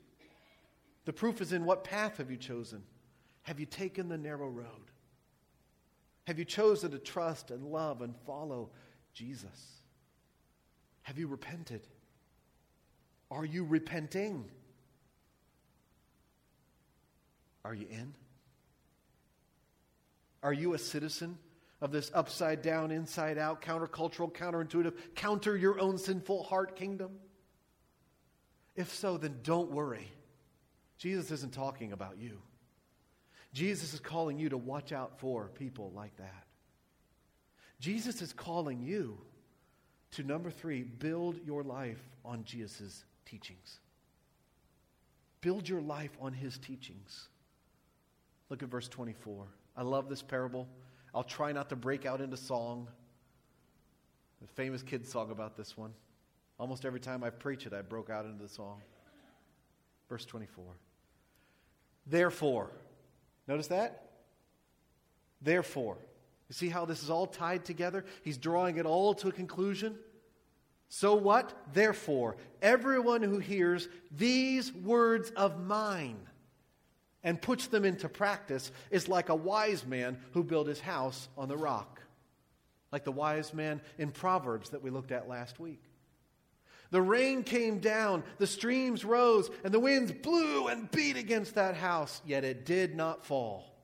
The 1.05 1.13
proof 1.13 1.41
is 1.41 1.53
in 1.53 1.65
what 1.65 1.83
path 1.83 2.17
have 2.17 2.31
you 2.31 2.37
chosen? 2.37 2.83
Have 3.43 3.59
you 3.59 3.65
taken 3.65 4.09
the 4.09 4.17
narrow 4.17 4.49
road? 4.49 4.91
Have 6.27 6.37
you 6.37 6.45
chosen 6.45 6.91
to 6.91 6.99
trust 6.99 7.51
and 7.51 7.65
love 7.65 8.01
and 8.01 8.15
follow 8.25 8.69
Jesus? 9.13 9.81
Have 11.03 11.17
you 11.17 11.27
repented? 11.27 11.81
Are 13.31 13.45
you 13.45 13.63
repenting? 13.63 14.45
Are 17.65 17.73
you 17.73 17.87
in? 17.89 18.13
Are 20.41 20.53
you 20.53 20.73
a 20.73 20.77
citizen 20.77 21.37
of 21.81 21.91
this 21.91 22.11
upside 22.13 22.61
down, 22.61 22.91
inside 22.91 23.37
out, 23.37 23.61
countercultural, 23.61 24.33
counterintuitive, 24.33 24.93
counter 25.15 25.57
your 25.57 25.79
own 25.79 25.97
sinful 25.97 26.43
heart 26.43 26.75
kingdom? 26.75 27.11
If 28.79 28.93
so, 28.93 29.17
then 29.17 29.35
don't 29.43 29.71
worry. 29.71 30.09
Jesus 30.97 31.31
isn't 31.31 31.51
talking 31.51 31.91
about 31.91 32.17
you. 32.17 32.39
Jesus 33.51 33.93
is 33.93 33.99
calling 33.99 34.39
you 34.39 34.47
to 34.47 34.57
watch 34.57 34.93
out 34.93 35.19
for 35.19 35.49
people 35.53 35.91
like 35.93 36.15
that. 36.15 36.45
Jesus 37.81 38.21
is 38.21 38.31
calling 38.31 38.81
you 38.81 39.17
to 40.11 40.23
number 40.23 40.49
three, 40.49 40.83
build 40.83 41.41
your 41.45 41.61
life 41.61 41.99
on 42.23 42.45
Jesus' 42.45 43.03
teachings. 43.25 43.81
Build 45.41 45.67
your 45.67 45.81
life 45.81 46.15
on 46.21 46.31
his 46.31 46.57
teachings. 46.57 47.27
Look 48.49 48.63
at 48.63 48.69
verse 48.69 48.87
24. 48.87 49.45
I 49.75 49.81
love 49.81 50.07
this 50.07 50.21
parable. 50.21 50.69
I'll 51.13 51.23
try 51.23 51.51
not 51.51 51.67
to 51.69 51.75
break 51.75 52.05
out 52.05 52.21
into 52.21 52.37
song. 52.37 52.87
The 54.41 54.47
famous 54.47 54.83
kids 54.83 55.11
song 55.11 55.31
about 55.31 55.57
this 55.57 55.77
one. 55.77 55.91
Almost 56.59 56.85
every 56.85 56.99
time 56.99 57.23
I 57.23 57.29
preach 57.29 57.65
it, 57.65 57.73
I 57.73 57.81
broke 57.81 58.09
out 58.09 58.25
into 58.25 58.43
the 58.43 58.49
song. 58.49 58.81
Verse 60.09 60.25
24. 60.25 60.65
Therefore, 62.05 62.71
notice 63.47 63.67
that? 63.67 64.09
Therefore. 65.41 65.97
You 66.49 66.53
see 66.53 66.69
how 66.69 66.85
this 66.85 67.03
is 67.03 67.11
all 67.11 67.27
tied 67.27 67.63
together? 67.63 68.03
He's 68.23 68.37
drawing 68.37 68.77
it 68.77 68.85
all 68.87 69.13
to 69.15 69.27
a 69.27 69.31
conclusion. 69.31 69.95
So 70.89 71.13
what? 71.13 71.53
Therefore, 71.73 72.37
everyone 72.61 73.21
who 73.21 73.37
hears 73.37 73.87
these 74.11 74.73
words 74.73 75.29
of 75.35 75.63
mine 75.63 76.17
and 77.23 77.39
puts 77.39 77.67
them 77.67 77.85
into 77.85 78.09
practice 78.09 78.71
is 78.89 79.07
like 79.07 79.29
a 79.29 79.35
wise 79.35 79.85
man 79.85 80.17
who 80.31 80.43
built 80.43 80.67
his 80.67 80.79
house 80.79 81.29
on 81.37 81.47
the 81.47 81.57
rock. 81.57 82.01
Like 82.91 83.03
the 83.03 83.11
wise 83.11 83.53
man 83.53 83.81
in 83.99 84.09
Proverbs 84.09 84.71
that 84.71 84.81
we 84.81 84.89
looked 84.89 85.11
at 85.11 85.29
last 85.29 85.59
week. 85.59 85.83
The 86.91 87.01
rain 87.01 87.43
came 87.43 87.79
down, 87.79 88.23
the 88.39 88.47
streams 88.47 89.05
rose, 89.05 89.49
and 89.63 89.73
the 89.73 89.79
winds 89.79 90.11
blew 90.11 90.67
and 90.67 90.89
beat 90.89 91.17
against 91.17 91.55
that 91.55 91.75
house, 91.75 92.21
yet 92.25 92.43
it 92.43 92.65
did 92.65 92.95
not 92.95 93.25
fall 93.25 93.75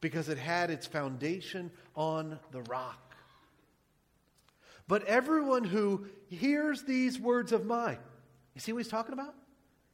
because 0.00 0.28
it 0.28 0.36
had 0.36 0.70
its 0.70 0.86
foundation 0.86 1.70
on 1.96 2.38
the 2.50 2.60
rock. 2.62 3.14
But 4.86 5.04
everyone 5.06 5.64
who 5.64 6.06
hears 6.28 6.82
these 6.82 7.18
words 7.18 7.52
of 7.52 7.64
mine, 7.64 7.98
you 8.54 8.60
see 8.60 8.72
what 8.72 8.82
he's 8.82 8.88
talking 8.88 9.14
about? 9.14 9.34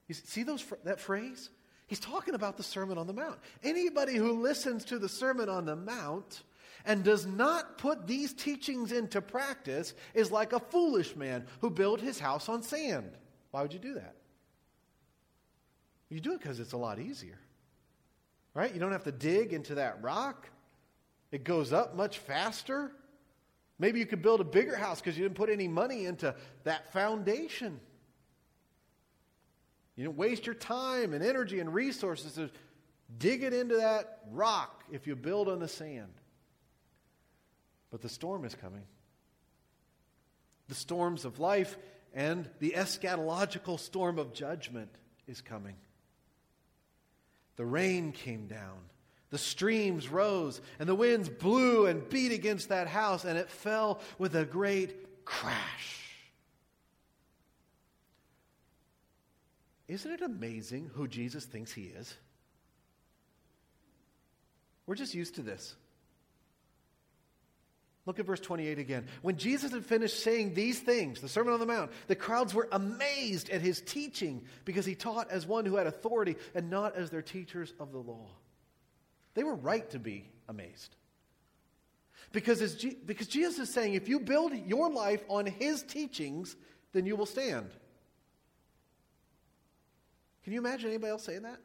You 0.09 0.15
see 0.15 0.43
those, 0.43 0.65
that 0.85 0.99
phrase? 0.99 1.51
He's 1.87 2.01
talking 2.01 2.35
about 2.35 2.57
the 2.57 2.65
Sermon 2.65 2.99
on 2.99 3.07
the 3.07 3.13
Mount. 3.13 3.39
Anybody 3.63 4.17
who 4.17 4.41
listens 4.43 4.85
to 4.87 4.99
the 4.99 5.09
Sermon 5.09 5.49
on 5.49 5.65
the 5.65 5.77
Mount 5.77 6.43
and 6.85 7.05
does 7.05 7.27
not 7.27 7.79
put 7.79 8.07
these 8.07 8.33
teachings 8.33 8.93
into 8.93 9.21
practice 9.21 9.95
is 10.15 10.31
like 10.31 10.53
a 10.53 10.61
foolish 10.61 11.17
man 11.17 11.47
who 11.61 11.71
built 11.71 12.01
his 12.01 12.19
house 12.19 12.49
on 12.49 12.63
sand. 12.63 13.11
Why 13.51 13.63
would 13.63 13.73
you 13.73 13.79
do 13.79 13.95
that? 13.95 14.15
You 16.09 16.21
do 16.21 16.33
it 16.33 16.41
because 16.41 16.61
it's 16.61 16.73
a 16.73 16.77
lot 16.77 16.99
easier. 16.99 17.39
Right? 18.55 18.73
You 18.73 18.81
don't 18.81 18.93
have 18.93 19.05
to 19.05 19.13
dig 19.13 19.53
into 19.53 19.77
that 19.77 20.03
rock. 20.03 20.49
It 21.31 21.45
goes 21.45 21.73
up 21.73 21.95
much 21.95 22.19
faster. 22.19 22.93
Maybe 23.79 24.01
you 24.01 24.07
could 24.07 24.21
build 24.21 24.41
a 24.41 24.45
bigger 24.45 24.77
house 24.77 25.01
because 25.01 25.17
you 25.17 25.25
didn't 25.25 25.37
put 25.37 25.49
any 25.49 25.69
money 25.69 26.07
into 26.07 26.35
that 26.65 26.93
foundation. 26.93 27.81
You 29.97 30.05
didn't 30.05 30.17
waste 30.17 30.47
your 30.47 30.55
time 30.55 31.15
and 31.15 31.25
energy 31.25 31.61
and 31.61 31.73
resources 31.73 32.33
to 32.35 32.51
dig 33.19 33.43
it 33.43 33.53
into 33.53 33.77
that 33.77 34.21
rock 34.31 34.85
if 34.91 35.07
you 35.07 35.15
build 35.15 35.49
on 35.49 35.61
the 35.61 35.69
sand. 35.69 36.13
But 37.91 38.03
the 38.03 38.09
storm 38.09 38.45
is 38.45 38.55
coming. 38.55 38.85
The 40.69 40.75
storms 40.75 41.25
of 41.25 41.41
life 41.41 41.77
and 42.15 42.49
the 42.61 42.75
eschatological 42.77 43.79
storm 43.79 44.19
of 44.19 44.33
judgment 44.33 44.91
is 45.27 45.41
coming. 45.41 45.77
The 47.57 47.65
rain 47.67 48.13
came 48.13 48.47
down, 48.47 48.79
The 49.31 49.39
streams 49.39 50.09
rose, 50.09 50.61
and 50.79 50.89
the 50.89 50.95
winds 50.95 51.29
blew 51.29 51.87
and 51.87 52.09
beat 52.09 52.33
against 52.33 52.71
that 52.71 52.89
house, 52.89 53.25
and 53.25 53.39
it 53.39 53.49
fell 53.49 54.01
with 54.19 54.35
a 54.35 54.45
great 54.45 55.25
crash. 55.25 56.01
Isn't 59.87 60.13
it 60.13 60.23
amazing 60.23 60.91
who 60.95 61.09
Jesus 61.09 61.45
thinks 61.45 61.73
he 61.73 61.83
is? 61.83 62.15
We're 64.87 64.95
just 64.97 65.15
used 65.15 65.37
to 65.37 65.43
this. 65.43 65.75
Look 68.07 68.19
at 68.19 68.27
verse 68.27 68.41
28 68.41 68.79
again. 68.79 69.07
When 69.23 69.37
Jesus 69.37 69.73
had 69.73 69.85
finished 69.85 70.23
saying 70.23 70.55
these 70.55 70.79
things, 70.79 71.21
the 71.21 71.29
Sermon 71.29 71.53
on 71.53 71.61
the 71.61 71.67
Mount, 71.67 71.91
the 72.07 72.17
crowds 72.17 72.55
were 72.55 72.69
amazed 72.73 73.51
at 73.51 73.61
his 73.61 73.81
teaching 73.83 74.43
because 74.65 74.87
he 74.87 74.95
taught 74.95 75.31
as 75.31 75.47
one 75.47 75.67
who 75.67 75.77
had 75.77 75.87
authority 75.87 76.37
and 76.55 76.71
not 76.71 76.97
as 76.97 77.11
their 77.11 77.23
teachers 77.23 77.75
of 77.79 77.93
the 77.93 77.99
law. 77.99 78.29
They 79.35 79.45
were 79.45 79.55
right 79.55 79.89
to 79.91 79.99
be 79.99 80.29
amazed. 80.49 80.97
Because, 82.33 82.63
as 82.63 82.77
G- 82.77 82.97
because 83.05 83.27
Jesus 83.27 83.59
is 83.59 83.75
saying, 83.75 83.95
if 83.95 84.09
you 84.09 84.21
build 84.21 84.55
your 84.55 84.91
life 84.91 85.23
on 85.29 85.47
his 85.47 85.83
teachings, 85.83 86.57
then 86.93 87.05
you 87.05 87.17
will 87.17 87.27
stand. 87.27 87.71
Can 90.45 90.53
you 90.53 90.61
imagine 90.61 90.89
anybody 90.89 91.11
else 91.11 91.25
saying 91.25 91.43
that? 91.43 91.61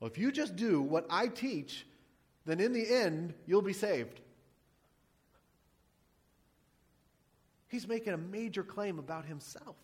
Well, 0.00 0.10
if 0.10 0.18
you 0.18 0.32
just 0.32 0.56
do 0.56 0.80
what 0.80 1.06
I 1.10 1.28
teach, 1.28 1.86
then 2.46 2.58
in 2.58 2.72
the 2.72 2.90
end, 2.90 3.34
you'll 3.46 3.62
be 3.62 3.74
saved. 3.74 4.20
He's 7.70 7.86
making 7.86 8.12
a 8.12 8.18
major 8.18 8.64
claim 8.64 8.98
about 8.98 9.24
himself. 9.24 9.76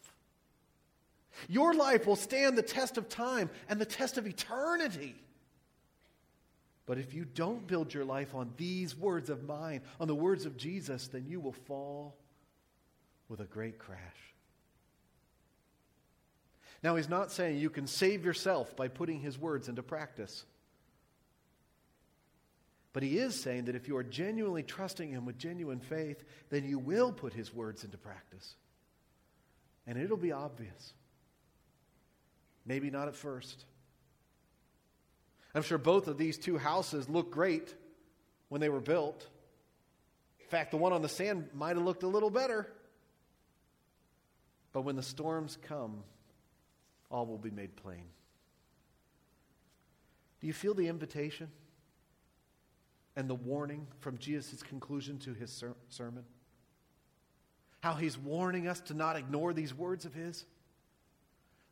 Your 1.48 1.72
life 1.72 2.06
will 2.06 2.16
stand 2.16 2.58
the 2.58 2.62
test 2.62 2.98
of 2.98 3.08
time 3.08 3.48
and 3.68 3.80
the 3.80 3.86
test 3.86 4.18
of 4.18 4.26
eternity. 4.26 5.14
But 6.84 6.98
if 6.98 7.14
you 7.14 7.24
don't 7.24 7.66
build 7.66 7.94
your 7.94 8.04
life 8.04 8.34
on 8.34 8.52
these 8.56 8.96
words 8.96 9.30
of 9.30 9.44
mine, 9.44 9.82
on 10.00 10.08
the 10.08 10.14
words 10.14 10.46
of 10.46 10.56
Jesus, 10.56 11.06
then 11.08 11.26
you 11.28 11.38
will 11.38 11.52
fall 11.52 12.16
with 13.28 13.40
a 13.40 13.44
great 13.44 13.78
crash. 13.78 14.00
Now, 16.82 16.96
he's 16.96 17.08
not 17.08 17.30
saying 17.30 17.58
you 17.58 17.70
can 17.70 17.86
save 17.86 18.24
yourself 18.24 18.76
by 18.76 18.88
putting 18.88 19.20
his 19.20 19.38
words 19.38 19.68
into 19.68 19.82
practice. 19.82 20.44
But 22.96 23.02
he 23.02 23.18
is 23.18 23.38
saying 23.38 23.66
that 23.66 23.74
if 23.74 23.88
you 23.88 23.96
are 23.98 24.02
genuinely 24.02 24.62
trusting 24.62 25.10
him 25.10 25.26
with 25.26 25.36
genuine 25.36 25.80
faith, 25.80 26.24
then 26.48 26.64
you 26.64 26.78
will 26.78 27.12
put 27.12 27.34
his 27.34 27.52
words 27.52 27.84
into 27.84 27.98
practice. 27.98 28.54
And 29.86 29.98
it'll 29.98 30.16
be 30.16 30.32
obvious. 30.32 30.94
Maybe 32.64 32.88
not 32.88 33.06
at 33.06 33.14
first. 33.14 33.66
I'm 35.54 35.60
sure 35.60 35.76
both 35.76 36.08
of 36.08 36.16
these 36.16 36.38
two 36.38 36.56
houses 36.56 37.06
looked 37.06 37.32
great 37.32 37.74
when 38.48 38.62
they 38.62 38.70
were 38.70 38.80
built. 38.80 39.28
In 40.40 40.46
fact, 40.46 40.70
the 40.70 40.78
one 40.78 40.94
on 40.94 41.02
the 41.02 41.08
sand 41.10 41.50
might 41.52 41.76
have 41.76 41.84
looked 41.84 42.02
a 42.02 42.08
little 42.08 42.30
better. 42.30 42.66
But 44.72 44.84
when 44.84 44.96
the 44.96 45.02
storms 45.02 45.58
come, 45.68 46.02
all 47.10 47.26
will 47.26 47.36
be 47.36 47.50
made 47.50 47.76
plain. 47.76 48.04
Do 50.40 50.46
you 50.46 50.54
feel 50.54 50.72
the 50.72 50.88
invitation 50.88 51.50
and 53.16 53.28
the 53.28 53.34
warning 53.34 53.86
from 54.00 54.18
Jesus' 54.18 54.62
conclusion 54.62 55.18
to 55.20 55.34
his 55.34 55.50
ser- 55.50 55.76
sermon? 55.88 56.24
How 57.80 57.94
he's 57.94 58.18
warning 58.18 58.68
us 58.68 58.80
to 58.82 58.94
not 58.94 59.16
ignore 59.16 59.52
these 59.52 59.74
words 59.74 60.04
of 60.04 60.14
his? 60.14 60.44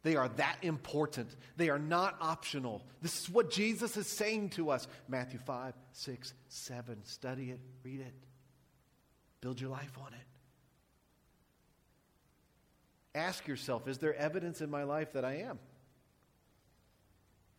They 0.02 0.16
are 0.16 0.28
that 0.28 0.58
important. 0.62 1.34
They 1.56 1.70
are 1.70 1.78
not 1.78 2.16
optional. 2.20 2.84
This 3.00 3.22
is 3.22 3.30
what 3.30 3.50
Jesus 3.50 3.96
is 3.96 4.06
saying 4.06 4.50
to 4.50 4.70
us. 4.70 4.86
Matthew 5.08 5.38
5, 5.46 5.72
6, 5.92 6.34
7. 6.48 7.04
Study 7.04 7.50
it, 7.50 7.60
read 7.82 8.00
it, 8.00 8.14
build 9.40 9.60
your 9.60 9.70
life 9.70 9.98
on 10.04 10.12
it. 10.12 10.26
Ask 13.14 13.46
yourself 13.46 13.88
is 13.88 13.98
there 13.98 14.14
evidence 14.14 14.60
in 14.60 14.70
my 14.70 14.82
life 14.82 15.12
that 15.14 15.24
I 15.24 15.36
am? 15.36 15.58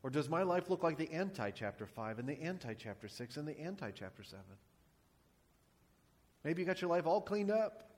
Or 0.06 0.12
does 0.12 0.30
my 0.30 0.44
life 0.44 0.70
look 0.70 0.84
like 0.84 1.00
the 1.00 1.12
anti 1.12 1.50
chapter 1.50 1.88
5 1.88 2.20
and 2.20 2.30
the 2.30 2.40
anti 2.40 2.76
chapter 2.76 3.08
6 3.08 3.38
and 3.38 3.48
the 3.48 3.60
anti 3.60 3.90
chapter 3.90 4.22
7? 4.22 4.40
Maybe 6.44 6.62
you 6.62 6.68
got 6.68 6.80
your 6.80 6.92
life 6.92 7.08
all 7.08 7.20
cleaned 7.20 7.50
up, 7.50 7.90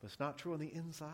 but 0.00 0.10
it's 0.10 0.18
not 0.18 0.36
true 0.36 0.52
on 0.52 0.58
the 0.58 0.74
inside. 0.74 1.12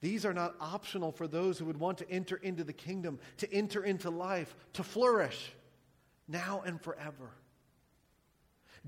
These 0.00 0.26
are 0.26 0.34
not 0.34 0.56
optional 0.60 1.12
for 1.12 1.28
those 1.28 1.60
who 1.60 1.66
would 1.66 1.78
want 1.78 1.98
to 1.98 2.10
enter 2.10 2.38
into 2.42 2.64
the 2.64 2.72
kingdom, 2.72 3.20
to 3.36 3.52
enter 3.52 3.84
into 3.84 4.10
life, 4.10 4.56
to 4.72 4.82
flourish 4.82 5.52
now 6.26 6.60
and 6.66 6.82
forever. 6.82 7.30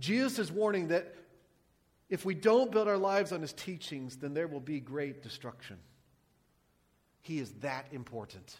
Jesus 0.01 0.41
is 0.41 0.51
warning 0.51 0.89
that 0.89 1.15
if 2.09 2.25
we 2.25 2.35
don't 2.35 2.73
build 2.73 2.89
our 2.89 2.99
lives 2.99 3.31
on 3.31 3.43
his 3.43 3.53
teachings, 3.53 4.17
then 4.17 4.35
there 4.35 4.49
will 4.49 4.59
be 4.59 4.81
great 4.81 5.23
destruction. 5.23 5.79
He 7.23 7.39
is 7.39 7.53
that 7.61 7.87
important. 7.93 8.57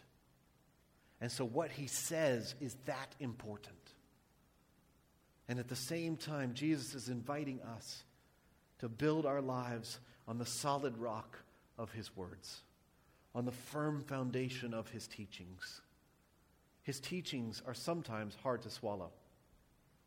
And 1.21 1.31
so 1.31 1.45
what 1.45 1.71
he 1.71 1.87
says 1.87 2.55
is 2.61 2.77
that 2.87 3.15
important. 3.21 3.77
And 5.49 5.59
at 5.59 5.69
the 5.69 5.77
same 5.77 6.17
time, 6.17 6.55
Jesus 6.55 6.95
is 6.95 7.09
inviting 7.09 7.61
us 7.63 8.05
to 8.79 8.89
build 8.89 9.27
our 9.27 9.43
lives 9.43 9.99
on 10.29 10.39
the 10.39 10.47
solid 10.47 10.97
rock 10.97 11.39
of 11.77 11.91
his 11.93 12.15
words, 12.17 12.61
on 13.35 13.45
the 13.45 13.53
firm 13.53 14.03
foundation 14.03 14.73
of 14.73 14.89
his 14.91 15.07
teachings. 15.07 15.81
His 16.83 17.01
teachings 17.01 17.63
are 17.67 17.75
sometimes 17.75 18.37
hard 18.43 18.63
to 18.63 18.71
swallow. 18.71 19.11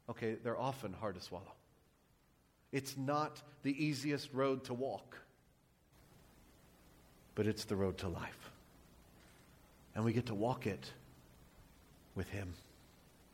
Okay, 0.09 0.35
they're 0.43 0.59
often 0.59 0.93
hard 0.93 1.15
to 1.15 1.21
swallow. 1.21 1.53
It's 2.71 2.97
not 2.97 3.41
the 3.61 3.85
easiest 3.85 4.33
road 4.33 4.63
to 4.65 4.73
walk, 4.73 5.17
but 7.35 7.47
it's 7.47 7.65
the 7.65 7.75
road 7.75 7.97
to 7.99 8.07
life. 8.07 8.51
And 9.95 10.03
we 10.03 10.13
get 10.13 10.27
to 10.27 10.35
walk 10.35 10.67
it 10.67 10.91
with 12.15 12.29
him. 12.29 12.53